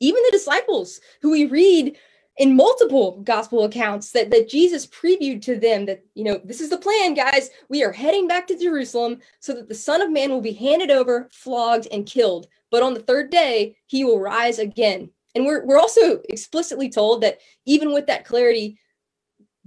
Even 0.00 0.22
the 0.22 0.32
disciples 0.32 1.00
who 1.20 1.30
we 1.30 1.46
read 1.46 1.96
in 2.36 2.56
multiple 2.56 3.20
gospel 3.22 3.64
accounts 3.64 4.10
that, 4.10 4.30
that 4.30 4.48
Jesus 4.48 4.86
previewed 4.86 5.40
to 5.42 5.56
them 5.56 5.86
that, 5.86 6.04
you 6.14 6.24
know, 6.24 6.40
this 6.44 6.60
is 6.60 6.70
the 6.70 6.78
plan, 6.78 7.14
guys. 7.14 7.50
We 7.68 7.84
are 7.84 7.92
heading 7.92 8.26
back 8.26 8.46
to 8.48 8.58
Jerusalem 8.58 9.20
so 9.38 9.54
that 9.54 9.68
the 9.68 9.74
Son 9.74 10.02
of 10.02 10.10
Man 10.10 10.30
will 10.30 10.40
be 10.40 10.52
handed 10.52 10.90
over, 10.90 11.28
flogged, 11.32 11.86
and 11.92 12.06
killed. 12.06 12.48
But 12.70 12.82
on 12.82 12.94
the 12.94 13.02
third 13.02 13.30
day, 13.30 13.76
he 13.86 14.04
will 14.04 14.18
rise 14.18 14.58
again. 14.58 15.10
And 15.36 15.46
we're, 15.46 15.64
we're 15.64 15.78
also 15.78 16.20
explicitly 16.28 16.88
told 16.88 17.22
that 17.22 17.38
even 17.66 17.92
with 17.92 18.06
that 18.06 18.24
clarity, 18.24 18.78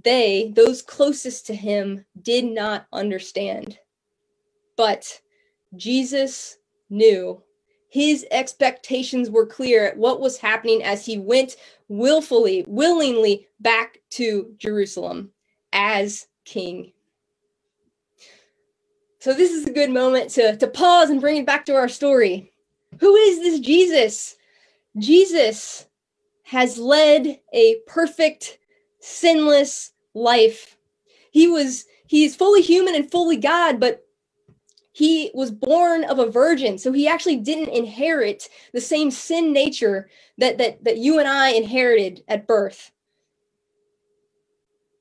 they, 0.04 0.52
those 0.54 0.82
closest 0.82 1.46
to 1.46 1.54
him, 1.54 2.04
did 2.20 2.44
not 2.44 2.86
understand. 2.92 3.78
But 4.76 5.20
Jesus 5.76 6.58
knew 6.90 7.42
his 7.88 8.26
expectations 8.30 9.30
were 9.30 9.46
clear 9.46 9.86
at 9.86 9.96
what 9.98 10.20
was 10.20 10.38
happening 10.38 10.82
as 10.82 11.06
he 11.06 11.18
went 11.18 11.56
willfully, 11.88 12.64
willingly 12.68 13.48
back 13.60 13.98
to 14.10 14.54
Jerusalem 14.58 15.30
as 15.72 16.26
king. 16.44 16.92
So, 19.20 19.34
this 19.34 19.52
is 19.52 19.66
a 19.66 19.72
good 19.72 19.90
moment 19.90 20.30
to, 20.32 20.56
to 20.56 20.66
pause 20.68 21.10
and 21.10 21.20
bring 21.20 21.38
it 21.38 21.46
back 21.46 21.66
to 21.66 21.74
our 21.74 21.88
story. 21.88 22.52
Who 23.00 23.14
is 23.16 23.40
this 23.40 23.60
Jesus? 23.60 24.36
Jesus 24.98 25.86
has 26.44 26.78
led 26.78 27.40
a 27.52 27.76
perfect, 27.86 28.58
sinless 29.00 29.92
life. 30.14 30.76
He 31.30 31.48
was, 31.48 31.84
he's 32.06 32.36
fully 32.36 32.62
human 32.62 32.94
and 32.94 33.10
fully 33.10 33.36
God, 33.36 33.80
but 33.80 34.07
he 34.98 35.30
was 35.32 35.52
born 35.52 36.02
of 36.04 36.18
a 36.18 36.28
virgin 36.30 36.76
so 36.76 36.90
he 36.90 37.06
actually 37.06 37.36
didn't 37.36 37.68
inherit 37.68 38.48
the 38.72 38.80
same 38.80 39.12
sin 39.12 39.52
nature 39.52 40.08
that 40.38 40.58
that 40.58 40.82
that 40.82 40.98
you 40.98 41.20
and 41.20 41.28
i 41.28 41.50
inherited 41.50 42.24
at 42.26 42.48
birth. 42.48 42.90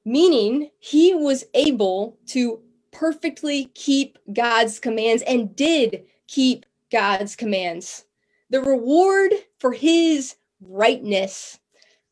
Meaning 0.05 0.69
he 0.79 1.15
was 1.15 1.45
able 1.55 2.19
to 2.27 2.61
perfectly 2.91 3.65
keep 3.73 4.19
god's 4.33 4.79
commands 4.79 5.23
and 5.23 5.55
did 5.55 6.03
keep 6.27 6.67
god's 6.91 7.35
commands. 7.35 8.05
The 8.51 8.61
reward 8.61 9.33
for 9.59 9.73
his 9.73 10.35
rightness 10.61 11.59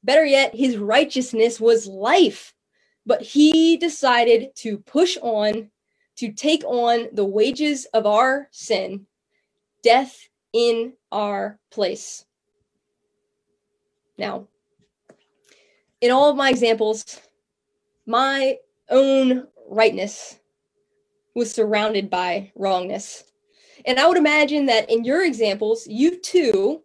better 0.03 0.25
yet 0.25 0.55
his 0.55 0.77
righteousness 0.77 1.59
was 1.61 1.87
life. 1.87 2.53
But 3.05 3.21
he 3.21 3.77
decided 3.77 4.55
to 4.57 4.79
push 4.79 5.17
on 5.21 5.69
to 6.17 6.31
take 6.31 6.63
on 6.63 7.07
the 7.11 7.25
wages 7.25 7.85
of 7.93 8.05
our 8.05 8.47
sin, 8.51 9.05
death 9.83 10.27
in 10.53 10.93
our 11.11 11.59
place. 11.71 12.25
Now, 14.17 14.47
in 16.01 16.11
all 16.11 16.29
of 16.29 16.37
my 16.37 16.49
examples, 16.49 17.19
my 18.05 18.57
own 18.89 19.47
rightness 19.67 20.39
was 21.33 21.51
surrounded 21.51 22.09
by 22.09 22.51
wrongness. 22.55 23.25
And 23.85 23.99
I 23.99 24.07
would 24.07 24.17
imagine 24.17 24.67
that 24.67 24.89
in 24.89 25.03
your 25.03 25.25
examples, 25.25 25.85
you 25.87 26.19
too 26.21 26.81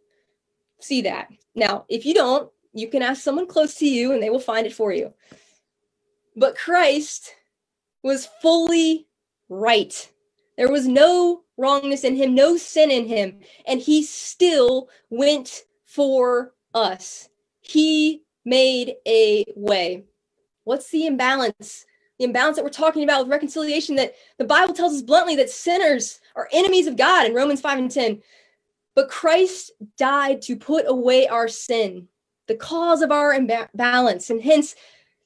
see 0.81 1.03
that. 1.03 1.29
Now, 1.55 1.85
if 1.89 2.05
you 2.05 2.15
don't, 2.15 2.51
you 2.73 2.89
can 2.89 3.03
ask 3.03 3.23
someone 3.23 3.47
close 3.47 3.75
to 3.77 3.87
you 3.87 4.13
and 4.13 4.23
they 4.23 4.31
will 4.31 4.41
find 4.41 4.67
it 4.67 4.75
for 4.75 4.93
you. 4.93 5.13
But 6.37 6.57
Christ 6.57 7.35
was 8.03 8.29
fully 8.41 9.07
right. 9.51 10.11
There 10.57 10.71
was 10.71 10.87
no 10.89 11.43
wrongness 11.59 12.05
in 12.05 12.17
him, 12.17 12.35
no 12.35 12.57
sin 12.57 12.91
in 12.91 13.07
him, 13.07 13.41
and 13.67 13.81
he 13.81 14.03
still 14.03 14.89
went 15.11 15.65
for 15.85 16.55
us. 16.73 17.29
He 17.61 18.23
made 18.45 18.95
a 19.07 19.45
way. 19.55 20.05
What's 20.65 20.91
the 20.91 21.07
imbalance? 21.07 21.85
The 22.19 22.25
imbalance 22.25 22.57
that 22.57 22.65
we're 22.65 22.71
talking 22.71 23.03
about 23.05 23.21
with 23.21 23.33
reconciliation 23.33 23.97
that 23.97 24.15
the 24.39 24.45
Bible 24.45 24.75
tells 24.75 24.95
us 24.95 25.03
bluntly 25.03 25.37
that 25.37 25.51
sinners 25.51 26.21
are 26.37 26.49
enemies 26.53 26.87
of 26.87 26.97
God 26.97 27.27
in 27.27 27.35
Romans 27.35 27.61
5 27.61 27.79
and 27.79 27.91
10. 27.91 28.23
But 28.95 29.09
Christ 29.09 29.73
died 29.97 30.43
to 30.43 30.57
put 30.57 30.85
away 30.87 31.27
our 31.29 31.49
sin, 31.49 32.09
the 32.47 32.57
cause 32.57 33.03
of 33.03 33.11
our 33.11 33.33
imbalance. 33.33 34.31
And 34.31 34.43
hence, 34.43 34.75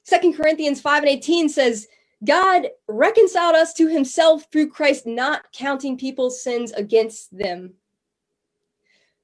Second 0.03 0.35
Corinthians 0.35 0.79
5 0.81 1.03
and 1.03 1.09
18 1.09 1.49
says, 1.49 1.87
God 2.23 2.69
reconciled 2.87 3.55
us 3.55 3.73
to 3.73 3.87
himself 3.87 4.45
through 4.51 4.69
Christ, 4.69 5.05
not 5.05 5.51
counting 5.53 5.97
people's 5.97 6.41
sins 6.41 6.71
against 6.71 7.35
them. 7.37 7.73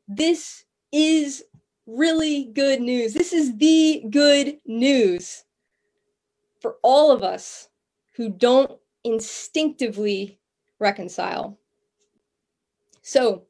This 0.08 0.66
is 0.92 1.44
really 1.86 2.46
good 2.54 2.82
news. 2.82 3.14
This 3.14 3.34
is 3.34 3.58
the 3.58 4.04
good 4.10 4.58
news 4.66 5.46
for 6.60 6.78
all 6.84 7.12
of 7.12 7.24
us 7.24 7.70
who 8.16 8.30
don't 8.30 8.72
instinctively 9.04 10.40
reconcile. 10.80 11.58
So, 13.02 13.44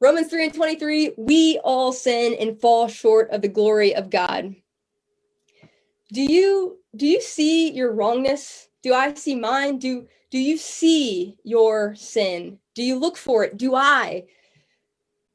Romans 0.00 0.28
3 0.28 0.46
and 0.46 0.54
23, 0.54 1.14
we 1.18 1.60
all 1.62 1.92
sin 1.92 2.34
and 2.40 2.58
fall 2.58 2.88
short 2.88 3.30
of 3.30 3.42
the 3.42 3.48
glory 3.48 3.94
of 3.94 4.10
God. 4.10 4.56
Do 6.12 6.22
you 6.22 6.78
do 6.96 7.06
you 7.06 7.20
see 7.20 7.70
your 7.72 7.92
wrongness? 7.92 8.68
Do 8.82 8.94
I 8.94 9.14
see 9.14 9.34
mine? 9.36 9.78
Do 9.78 10.06
do 10.30 10.38
you 10.38 10.56
see 10.56 11.36
your 11.44 11.94
sin? 11.96 12.58
Do 12.74 12.82
you 12.82 12.98
look 12.98 13.16
for 13.16 13.44
it? 13.44 13.56
Do 13.56 13.74
I? 13.74 14.24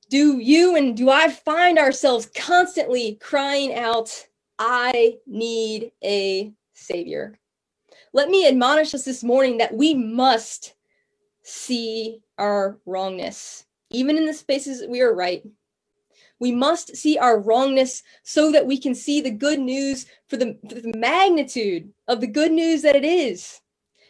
Do 0.10 0.40
you 0.40 0.76
and 0.76 0.96
do 0.96 1.10
I 1.10 1.30
find 1.30 1.80
ourselves 1.80 2.28
constantly 2.36 3.16
crying 3.16 3.74
out, 3.74 4.28
I 4.60 5.18
need 5.26 5.92
a 6.04 6.54
savior? 6.74 7.40
Let 8.14 8.30
me 8.30 8.48
admonish 8.48 8.94
us 8.94 9.04
this 9.04 9.24
morning 9.24 9.58
that 9.58 9.74
we 9.74 9.94
must 9.94 10.76
see 11.44 12.22
our 12.38 12.78
wrongness, 12.86 13.66
even 13.90 14.18
in 14.18 14.26
the 14.26 14.34
spaces 14.34 14.84
we 14.88 15.02
are 15.02 15.14
right. 15.14 15.44
We 16.40 16.52
must 16.52 16.96
see 16.96 17.18
our 17.18 17.40
wrongness 17.40 18.04
so 18.24 18.52
that 18.52 18.66
we 18.66 18.78
can 18.78 18.94
see 18.94 19.22
the 19.22 19.32
good 19.32 19.60
news 19.60 20.06
for 20.28 20.38
the, 20.38 20.58
for 20.68 20.76
the 20.76 20.94
magnitude 20.98 21.92
of 22.08 22.20
the 22.20 22.28
good 22.28 22.52
news 22.52 22.82
that 22.82 22.96
it 22.96 23.06
is. 23.06 23.62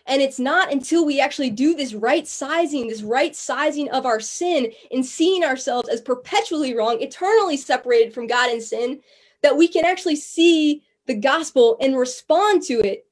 And 0.08 0.22
it's 0.22 0.40
not 0.40 0.72
until 0.72 1.06
we 1.06 1.20
actually 1.20 1.50
do 1.50 1.76
this 1.76 1.94
right 1.94 2.28
sizing, 2.28 2.88
this 2.88 3.02
right 3.02 3.36
sizing 3.36 3.90
of 3.90 4.06
our 4.06 4.20
sin, 4.20 4.72
and 4.92 5.06
seeing 5.06 5.44
ourselves 5.44 5.90
as 5.90 6.02
perpetually 6.02 6.76
wrong, 6.76 7.02
eternally 7.02 7.58
separated 7.58 8.14
from 8.14 8.28
God 8.28 8.52
and 8.52 8.62
sin, 8.62 9.02
that 9.42 9.58
we 9.58 9.68
can 9.68 9.86
actually 9.86 10.16
see 10.16 10.84
the 11.08 11.16
gospel 11.16 11.78
and 11.82 11.98
respond 11.98 12.64
to 12.64 12.82
it. 12.82 13.08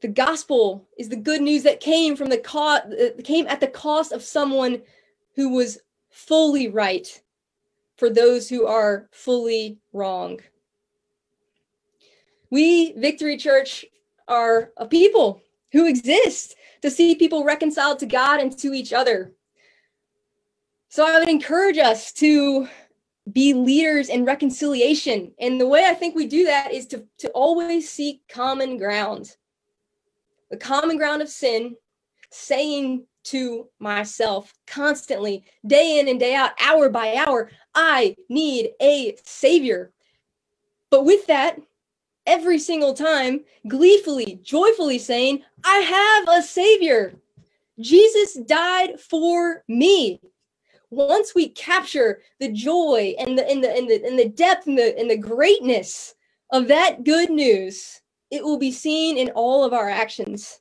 The 0.00 0.08
gospel 0.08 0.86
is 0.98 1.08
the 1.08 1.16
good 1.16 1.40
news 1.42 1.64
that 1.64 1.80
came 1.80 2.16
from 2.16 2.28
the 2.28 2.38
co- 2.38 2.76
uh, 2.76 3.22
came 3.24 3.46
at 3.48 3.60
the 3.60 3.66
cost 3.66 4.12
of 4.12 4.22
someone 4.22 4.82
who 5.38 5.50
was 5.50 5.78
fully 6.10 6.66
right 6.66 7.22
for 7.96 8.10
those 8.10 8.48
who 8.48 8.66
are 8.66 9.08
fully 9.12 9.78
wrong. 9.92 10.40
We, 12.50 12.92
Victory 12.94 13.36
Church, 13.36 13.84
are 14.26 14.72
a 14.76 14.84
people 14.84 15.40
who 15.70 15.86
exist 15.86 16.56
to 16.82 16.90
see 16.90 17.14
people 17.14 17.44
reconciled 17.44 18.00
to 18.00 18.06
God 18.06 18.40
and 18.40 18.58
to 18.58 18.74
each 18.74 18.92
other. 18.92 19.32
So 20.88 21.06
I 21.06 21.20
would 21.20 21.28
encourage 21.28 21.78
us 21.78 22.12
to 22.14 22.66
be 23.30 23.54
leaders 23.54 24.08
in 24.08 24.24
reconciliation. 24.24 25.32
And 25.38 25.60
the 25.60 25.68
way 25.68 25.84
I 25.84 25.94
think 25.94 26.16
we 26.16 26.26
do 26.26 26.46
that 26.46 26.72
is 26.72 26.86
to, 26.88 27.04
to 27.18 27.28
always 27.30 27.88
seek 27.88 28.22
common 28.28 28.76
ground. 28.76 29.36
The 30.50 30.56
common 30.56 30.96
ground 30.96 31.22
of 31.22 31.28
sin, 31.28 31.76
saying 32.32 33.06
to 33.24 33.68
myself 33.78 34.54
constantly, 34.66 35.44
day 35.66 35.98
in 35.98 36.08
and 36.08 36.18
day 36.18 36.34
out, 36.34 36.52
hour 36.60 36.88
by 36.88 37.14
hour, 37.14 37.50
I 37.74 38.16
need 38.28 38.70
a 38.80 39.16
savior. 39.24 39.92
But 40.90 41.04
with 41.04 41.26
that, 41.26 41.60
every 42.26 42.58
single 42.58 42.94
time, 42.94 43.40
gleefully, 43.66 44.40
joyfully 44.42 44.98
saying, 44.98 45.42
I 45.64 45.78
have 45.78 46.38
a 46.38 46.42
savior. 46.42 47.14
Jesus 47.80 48.34
died 48.46 49.00
for 49.00 49.64
me. 49.68 50.20
Once 50.90 51.34
we 51.34 51.50
capture 51.50 52.22
the 52.40 52.50
joy 52.50 53.14
and 53.18 53.36
the 53.38 53.48
and 53.48 53.62
the 53.62 53.70
and 53.70 53.88
the, 53.88 54.04
and 54.06 54.18
the 54.18 54.28
depth 54.28 54.66
and 54.66 54.78
the 54.78 54.98
and 54.98 55.10
the 55.10 55.16
greatness 55.16 56.14
of 56.50 56.66
that 56.68 57.04
good 57.04 57.28
news, 57.28 58.00
it 58.30 58.42
will 58.42 58.58
be 58.58 58.72
seen 58.72 59.18
in 59.18 59.28
all 59.30 59.64
of 59.64 59.74
our 59.74 59.90
actions. 59.90 60.60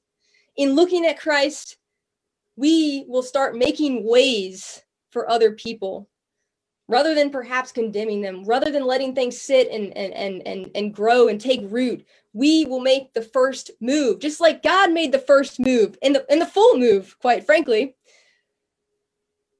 In 0.58 0.74
looking 0.74 1.06
at 1.06 1.20
Christ, 1.20 1.78
we 2.58 3.06
will 3.08 3.24
start 3.24 3.56
making 3.56 4.04
ways 4.04 4.82
for 5.12 5.30
other 5.30 5.52
people 5.54 6.10
rather 6.90 7.14
than 7.14 7.30
perhaps 7.30 7.72
condemning 7.72 8.22
them 8.22 8.44
rather 8.44 8.72
than 8.72 8.86
letting 8.86 9.14
things 9.14 9.40
sit 9.40 9.70
and 9.70 9.96
and 9.96 10.14
and 10.14 10.46
and, 10.46 10.72
and 10.76 10.94
grow 10.94 11.30
and 11.30 11.40
take 11.40 11.62
root. 11.66 12.06
We 12.34 12.66
will 12.66 12.82
make 12.82 13.14
the 13.14 13.22
first 13.22 13.72
move 13.80 14.20
just 14.20 14.42
like 14.42 14.64
god 14.64 14.92
made 14.92 15.12
the 15.12 15.20
first 15.20 15.60
move 15.60 15.98
and 16.02 16.16
the 16.16 16.30
and 16.30 16.42
the 16.42 16.46
full 16.46 16.78
move 16.78 17.18
quite 17.20 17.46
frankly. 17.46 17.96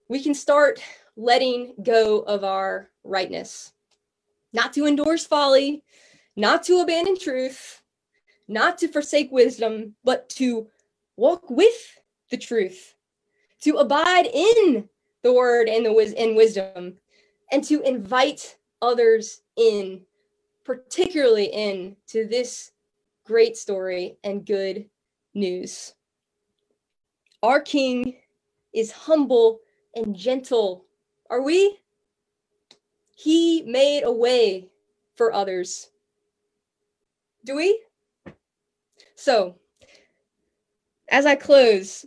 We 0.10 0.22
can 0.24 0.34
start 0.34 0.82
letting 1.16 1.76
go 1.84 2.20
of 2.20 2.44
our 2.44 2.90
rightness 3.04 3.74
not 4.54 4.74
to 4.74 4.86
endorse 4.86 5.26
folly 5.26 5.84
not 6.36 6.64
to 6.64 6.80
abandon 6.80 7.18
truth 7.18 7.82
not 8.48 8.78
to 8.78 8.88
forsake 8.88 9.32
wisdom 9.32 9.96
but 10.04 10.30
to 10.30 10.68
walk 11.18 11.50
with 11.50 12.00
the 12.30 12.38
truth 12.38 12.96
to 13.62 13.78
abide 13.78 14.28
in 14.28 14.88
the 15.24 15.34
word 15.34 15.68
and 15.68 15.86
the 15.86 15.94
wis- 15.94 16.14
wisdom 16.18 16.96
and 17.52 17.64
to 17.64 17.82
invite 17.82 18.58
others 18.82 19.42
in, 19.56 20.02
particularly 20.64 21.46
in 21.46 21.96
to 22.08 22.28
this 22.28 22.72
great 23.26 23.58
story 23.58 24.18
and 24.24 24.46
good 24.46 24.86
news. 25.34 25.94
Our 27.44 27.62
King 27.62 28.16
is 28.74 28.92
humble 28.92 29.60
and 29.96 30.16
gentle. 30.16 30.86
Are 31.30 31.42
we? 31.42 31.80
He 33.16 33.64
made 33.64 34.04
a 34.04 34.12
way 34.12 34.70
for 35.16 35.34
others. 35.34 35.90
Do 37.46 37.56
we? 37.56 37.82
So, 39.16 39.56
as 41.10 41.26
I 41.26 41.36
close, 41.36 42.06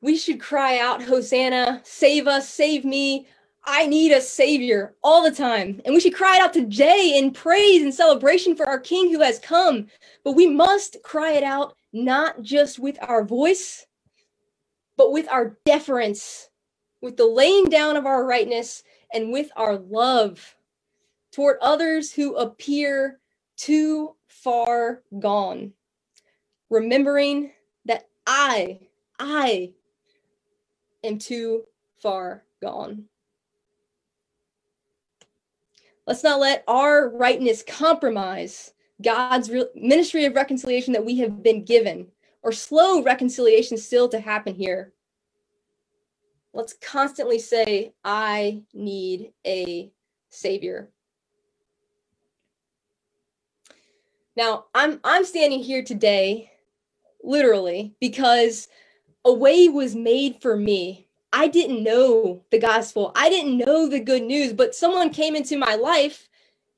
we 0.00 0.16
should 0.16 0.40
cry 0.40 0.78
out, 0.78 1.02
Hosanna, 1.02 1.80
save 1.84 2.26
us, 2.26 2.48
save 2.48 2.84
me. 2.84 3.26
I 3.64 3.86
need 3.86 4.12
a 4.12 4.20
savior 4.20 4.94
all 5.02 5.22
the 5.22 5.34
time. 5.34 5.80
And 5.84 5.94
we 5.94 6.00
should 6.00 6.14
cry 6.14 6.36
it 6.36 6.42
out 6.42 6.52
today 6.52 7.14
in 7.16 7.32
praise 7.32 7.82
and 7.82 7.92
celebration 7.92 8.56
for 8.56 8.66
our 8.66 8.78
King 8.78 9.12
who 9.12 9.20
has 9.20 9.38
come. 9.38 9.88
But 10.24 10.32
we 10.36 10.46
must 10.46 10.98
cry 11.02 11.32
it 11.32 11.42
out 11.42 11.74
not 11.92 12.42
just 12.42 12.78
with 12.78 12.96
our 13.02 13.24
voice, 13.24 13.86
but 14.96 15.12
with 15.12 15.28
our 15.28 15.58
deference, 15.66 16.48
with 17.02 17.16
the 17.16 17.26
laying 17.26 17.66
down 17.66 17.96
of 17.96 18.06
our 18.06 18.24
rightness, 18.24 18.82
and 19.12 19.32
with 19.32 19.50
our 19.56 19.76
love 19.76 20.56
toward 21.32 21.58
others 21.60 22.12
who 22.12 22.36
appear 22.36 23.20
too 23.56 24.14
far 24.28 25.02
gone. 25.18 25.72
Remembering 26.70 27.52
that 27.86 28.08
I, 28.26 28.80
I 29.18 29.72
am 31.08 31.18
too 31.18 31.64
far 32.00 32.44
gone. 32.62 33.04
Let's 36.06 36.24
not 36.24 36.40
let 36.40 36.64
our 36.68 37.10
rightness 37.10 37.62
compromise 37.62 38.72
God's 39.02 39.50
ministry 39.74 40.24
of 40.24 40.34
reconciliation 40.34 40.92
that 40.92 41.04
we 41.04 41.18
have 41.18 41.42
been 41.42 41.64
given, 41.64 42.08
or 42.42 42.52
slow 42.52 43.02
reconciliation 43.02 43.76
still 43.76 44.08
to 44.08 44.18
happen 44.18 44.54
here. 44.54 44.92
Let's 46.54 46.72
constantly 46.72 47.38
say, 47.38 47.92
I 48.04 48.62
need 48.72 49.32
a 49.46 49.92
savior. 50.30 50.90
Now, 54.34 54.66
I'm 54.74 55.00
I'm 55.04 55.24
standing 55.24 55.60
here 55.60 55.82
today 55.82 56.50
literally 57.22 57.94
because 58.00 58.68
a 59.24 59.32
way 59.32 59.68
was 59.68 59.94
made 59.94 60.40
for 60.40 60.56
me. 60.56 61.06
I 61.32 61.48
didn't 61.48 61.82
know 61.82 62.42
the 62.50 62.58
gospel. 62.58 63.12
I 63.14 63.28
didn't 63.28 63.58
know 63.58 63.88
the 63.88 64.00
good 64.00 64.22
news, 64.22 64.52
but 64.52 64.74
someone 64.74 65.10
came 65.10 65.36
into 65.36 65.58
my 65.58 65.74
life 65.74 66.28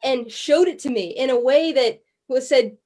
and 0.02 0.30
showed 0.30 0.68
it 0.68 0.78
to 0.80 0.90
me 0.90 1.10
in 1.10 1.30
a 1.30 1.38
way 1.38 1.72
that 1.72 2.02
was 2.28 2.48
said, 2.48 2.76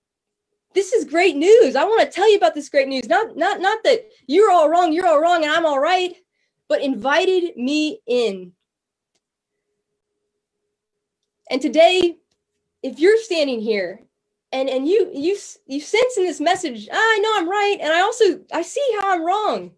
this 0.75 0.93
is 0.93 1.05
great 1.05 1.37
news. 1.37 1.77
I 1.77 1.85
want 1.85 2.03
to 2.03 2.11
tell 2.11 2.29
you 2.31 2.37
about 2.37 2.55
this 2.55 2.69
great 2.69 2.89
news. 2.89 3.09
Not 3.09 3.37
not 3.37 3.61
not 3.61 3.85
that 3.85 4.09
you're 4.27 4.51
all 4.51 4.69
wrong, 4.69 4.93
you're 4.93 5.07
all 5.07 5.21
wrong 5.21 5.45
and 5.45 5.53
I'm 5.53 5.65
all 5.67 5.81
right, 5.81 6.15
but 6.69 6.83
invited 6.83 7.57
me 7.57 8.01
in. 8.07 8.53
And 11.51 11.63
today 11.63 12.19
if 12.83 12.99
you're 12.99 13.17
standing 13.17 13.61
here 13.61 14.01
and 14.55 14.71
and 14.71 14.89
you 14.89 15.11
you 15.13 15.37
you 15.67 15.81
sense 15.81 16.17
in 16.17 16.25
this 16.25 16.41
message 16.41 16.89
ah, 16.91 16.97
i 16.97 17.19
know 17.19 17.33
i'm 17.37 17.51
right 17.51 17.77
and 17.81 17.93
i 17.93 18.01
also 18.01 18.41
i 18.53 18.63
see 18.63 18.87
how 19.01 19.13
i'm 19.13 19.25
wrong. 19.27 19.73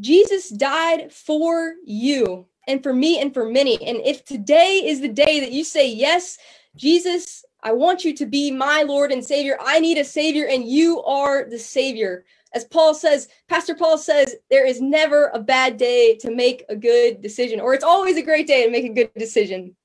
Jesus 0.00 0.50
died 0.50 1.12
for 1.12 1.74
you 1.84 2.46
and 2.68 2.84
for 2.84 2.92
me 2.92 3.20
and 3.20 3.34
for 3.34 3.48
many. 3.50 3.74
And 3.84 3.98
if 4.04 4.24
today 4.24 4.82
is 4.84 5.00
the 5.00 5.08
day 5.08 5.40
that 5.40 5.52
you 5.52 5.64
say 5.64 5.90
yes 5.90 6.38
jesus 6.76 7.44
i 7.62 7.72
want 7.72 8.04
you 8.04 8.14
to 8.14 8.26
be 8.26 8.50
my 8.50 8.82
lord 8.82 9.12
and 9.12 9.24
savior. 9.24 9.56
I 9.60 9.80
need 9.80 9.98
a 9.98 10.04
savior 10.04 10.46
and 10.46 10.68
you 10.68 11.02
are 11.04 11.48
the 11.48 11.58
savior. 11.58 12.24
As 12.54 12.64
paul 12.64 12.94
says 12.94 13.28
pastor 13.48 13.74
paul 13.74 13.96
says 13.98 14.36
there 14.50 14.66
is 14.66 14.80
never 14.80 15.30
a 15.34 15.40
bad 15.40 15.76
day 15.76 16.16
to 16.16 16.30
make 16.34 16.64
a 16.68 16.76
good 16.76 17.22
decision 17.22 17.60
or 17.60 17.74
it's 17.74 17.84
always 17.84 18.16
a 18.16 18.22
great 18.22 18.46
day 18.48 18.64
to 18.64 18.70
make 18.72 18.84
a 18.86 18.94
good 18.94 19.14
decision. 19.14 19.76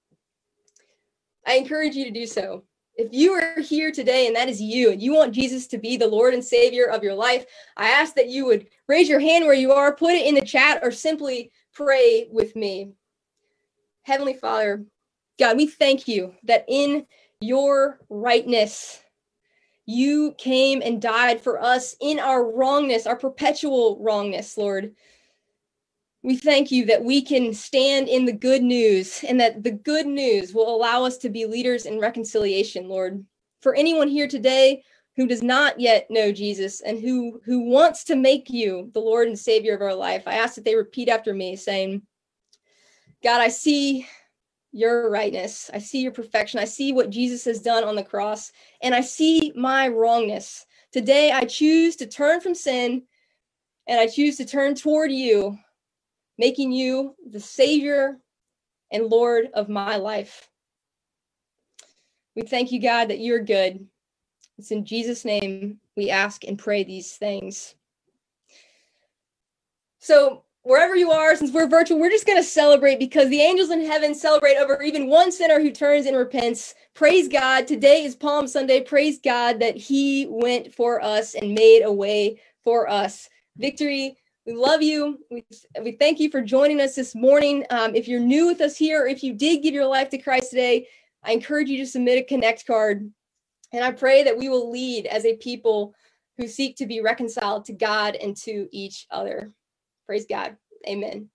I 1.45 1.55
encourage 1.55 1.95
you 1.95 2.05
to 2.05 2.11
do 2.11 2.25
so 2.25 2.63
if 2.95 3.11
you 3.11 3.31
are 3.33 3.59
here 3.59 3.91
today 3.91 4.27
and 4.27 4.35
that 4.35 4.49
is 4.49 4.61
you 4.61 4.91
and 4.91 5.01
you 5.01 5.13
want 5.13 5.33
Jesus 5.33 5.67
to 5.67 5.77
be 5.77 5.97
the 5.97 6.07
Lord 6.07 6.33
and 6.33 6.43
Savior 6.43 6.85
of 6.85 7.03
your 7.03 7.15
life, 7.15 7.45
I 7.75 7.89
ask 7.89 8.15
that 8.15 8.29
you 8.29 8.45
would 8.45 8.67
raise 8.87 9.09
your 9.09 9.19
hand 9.19 9.45
where 9.45 9.53
you 9.55 9.71
are, 9.71 9.95
put 9.95 10.13
it 10.13 10.27
in 10.27 10.35
the 10.35 10.41
chat, 10.41 10.79
or 10.83 10.91
simply 10.91 11.51
pray 11.73 12.27
with 12.31 12.55
me. 12.55 12.91
Heavenly 14.03 14.35
Father, 14.35 14.85
God, 15.39 15.57
we 15.57 15.67
thank 15.67 16.07
you 16.07 16.35
that 16.43 16.65
in 16.67 17.05
your 17.41 17.99
rightness, 18.09 19.01
you 19.85 20.33
came 20.37 20.81
and 20.81 21.01
died 21.01 21.41
for 21.41 21.61
us 21.61 21.95
in 21.99 22.19
our 22.19 22.49
wrongness, 22.51 23.05
our 23.07 23.17
perpetual 23.17 23.97
wrongness, 24.01 24.57
Lord. 24.57 24.95
We 26.23 26.37
thank 26.37 26.71
you 26.71 26.85
that 26.85 27.03
we 27.03 27.21
can 27.21 27.53
stand 27.53 28.07
in 28.07 28.23
the 28.23 28.31
good 28.31 28.63
news 28.63 29.23
and 29.27 29.39
that 29.41 29.61
the 29.61 29.71
good 29.71 30.07
news 30.07 30.53
will 30.53 30.73
allow 30.73 31.03
us 31.03 31.17
to 31.19 31.29
be 31.29 31.45
leaders 31.45 31.85
in 31.85 31.99
reconciliation, 31.99 32.87
Lord. 32.87 33.25
For 33.61 33.75
anyone 33.75 34.07
here 34.07 34.27
today 34.27 34.83
who 35.17 35.27
does 35.27 35.43
not 35.43 35.81
yet 35.81 36.09
know 36.09 36.31
Jesus 36.31 36.81
and 36.81 36.99
who 36.99 37.41
who 37.45 37.69
wants 37.69 38.05
to 38.05 38.15
make 38.15 38.49
you 38.49 38.89
the 38.93 39.01
Lord 39.01 39.27
and 39.27 39.37
Savior 39.37 39.75
of 39.75 39.81
our 39.81 39.93
life, 39.93 40.23
I 40.25 40.35
ask 40.35 40.55
that 40.55 40.63
they 40.63 40.75
repeat 40.75 41.09
after 41.09 41.33
me 41.33 41.57
saying, 41.57 42.01
God, 43.21 43.41
I 43.41 43.49
see 43.49 44.07
your 44.71 45.09
rightness. 45.11 45.69
I 45.73 45.79
see 45.79 46.01
your 46.01 46.13
perfection. 46.13 46.59
I 46.59 46.65
see 46.65 46.93
what 46.93 47.09
Jesus 47.09 47.43
has 47.45 47.61
done 47.61 47.83
on 47.83 47.95
the 47.95 48.03
cross, 48.03 48.51
and 48.81 48.95
I 48.95 49.01
see 49.01 49.51
my 49.55 49.89
wrongness. 49.89 50.65
Today, 50.93 51.31
I 51.31 51.43
choose 51.43 51.97
to 51.97 52.07
turn 52.07 52.39
from 52.39 52.55
sin 52.55 53.03
and 53.87 53.99
I 53.99 54.07
choose 54.07 54.37
to 54.37 54.45
turn 54.45 54.75
toward 54.75 55.11
you 55.11 55.57
making 56.37 56.71
you 56.71 57.15
the 57.29 57.39
Savior 57.39 58.17
and 58.91 59.07
Lord 59.07 59.47
of 59.53 59.69
my 59.69 59.97
life. 59.97 60.49
We 62.35 62.43
thank 62.43 62.71
you, 62.71 62.81
God, 62.81 63.09
that 63.09 63.19
you're 63.19 63.43
good. 63.43 63.85
It's 64.57 64.71
in 64.71 64.85
Jesus' 64.85 65.25
name 65.25 65.79
we 65.95 66.09
ask 66.09 66.43
and 66.45 66.57
pray 66.57 66.83
these 66.83 67.13
things. 67.13 67.75
So, 69.99 70.43
wherever 70.63 70.95
you 70.95 71.11
are, 71.11 71.35
since 71.35 71.51
we're 71.51 71.67
virtual, 71.67 71.99
we're 71.99 72.09
just 72.09 72.25
going 72.25 72.37
to 72.37 72.47
celebrate 72.47 72.99
because 72.99 73.29
the 73.29 73.41
angels 73.41 73.69
in 73.69 73.85
heaven 73.85 74.15
celebrate 74.15 74.57
over 74.57 74.81
even 74.81 75.07
one 75.07 75.31
sinner 75.31 75.59
who 75.59 75.71
turns 75.71 76.05
and 76.05 76.17
repents. 76.17 76.75
Praise 76.93 77.27
God. 77.27 77.67
Today 77.67 78.03
is 78.03 78.15
Palm 78.15 78.47
Sunday. 78.47 78.81
Praise 78.81 79.19
God 79.19 79.59
that 79.59 79.77
He 79.77 80.27
went 80.29 80.73
for 80.73 81.01
us 81.01 81.35
and 81.35 81.53
made 81.53 81.81
a 81.83 81.91
way 81.91 82.39
for 82.63 82.89
us. 82.89 83.29
Victory. 83.57 84.17
We 84.45 84.53
love 84.53 84.81
you. 84.81 85.19
We, 85.31 85.45
we 85.81 85.93
thank 85.93 86.19
you 86.19 86.29
for 86.29 86.41
joining 86.41 86.81
us 86.81 86.95
this 86.95 87.15
morning. 87.15 87.65
Um, 87.69 87.95
if 87.95 88.07
you're 88.07 88.19
new 88.19 88.47
with 88.47 88.59
us 88.59 88.75
here, 88.75 89.03
or 89.03 89.07
if 89.07 89.23
you 89.23 89.33
did 89.33 89.63
give 89.63 89.73
your 89.73 89.85
life 89.85 90.09
to 90.09 90.17
Christ 90.17 90.49
today, 90.49 90.87
I 91.23 91.31
encourage 91.31 91.69
you 91.69 91.77
to 91.77 91.85
submit 91.85 92.19
a 92.19 92.23
connect 92.23 92.67
card. 92.67 93.09
And 93.71 93.83
I 93.83 93.91
pray 93.91 94.23
that 94.23 94.37
we 94.37 94.49
will 94.49 94.69
lead 94.69 95.05
as 95.05 95.25
a 95.25 95.37
people 95.37 95.95
who 96.37 96.47
seek 96.47 96.75
to 96.77 96.85
be 96.85 96.99
reconciled 96.99 97.65
to 97.65 97.73
God 97.73 98.15
and 98.15 98.35
to 98.37 98.67
each 98.71 99.07
other. 99.09 99.53
Praise 100.05 100.25
God. 100.29 100.57
Amen. 100.87 101.29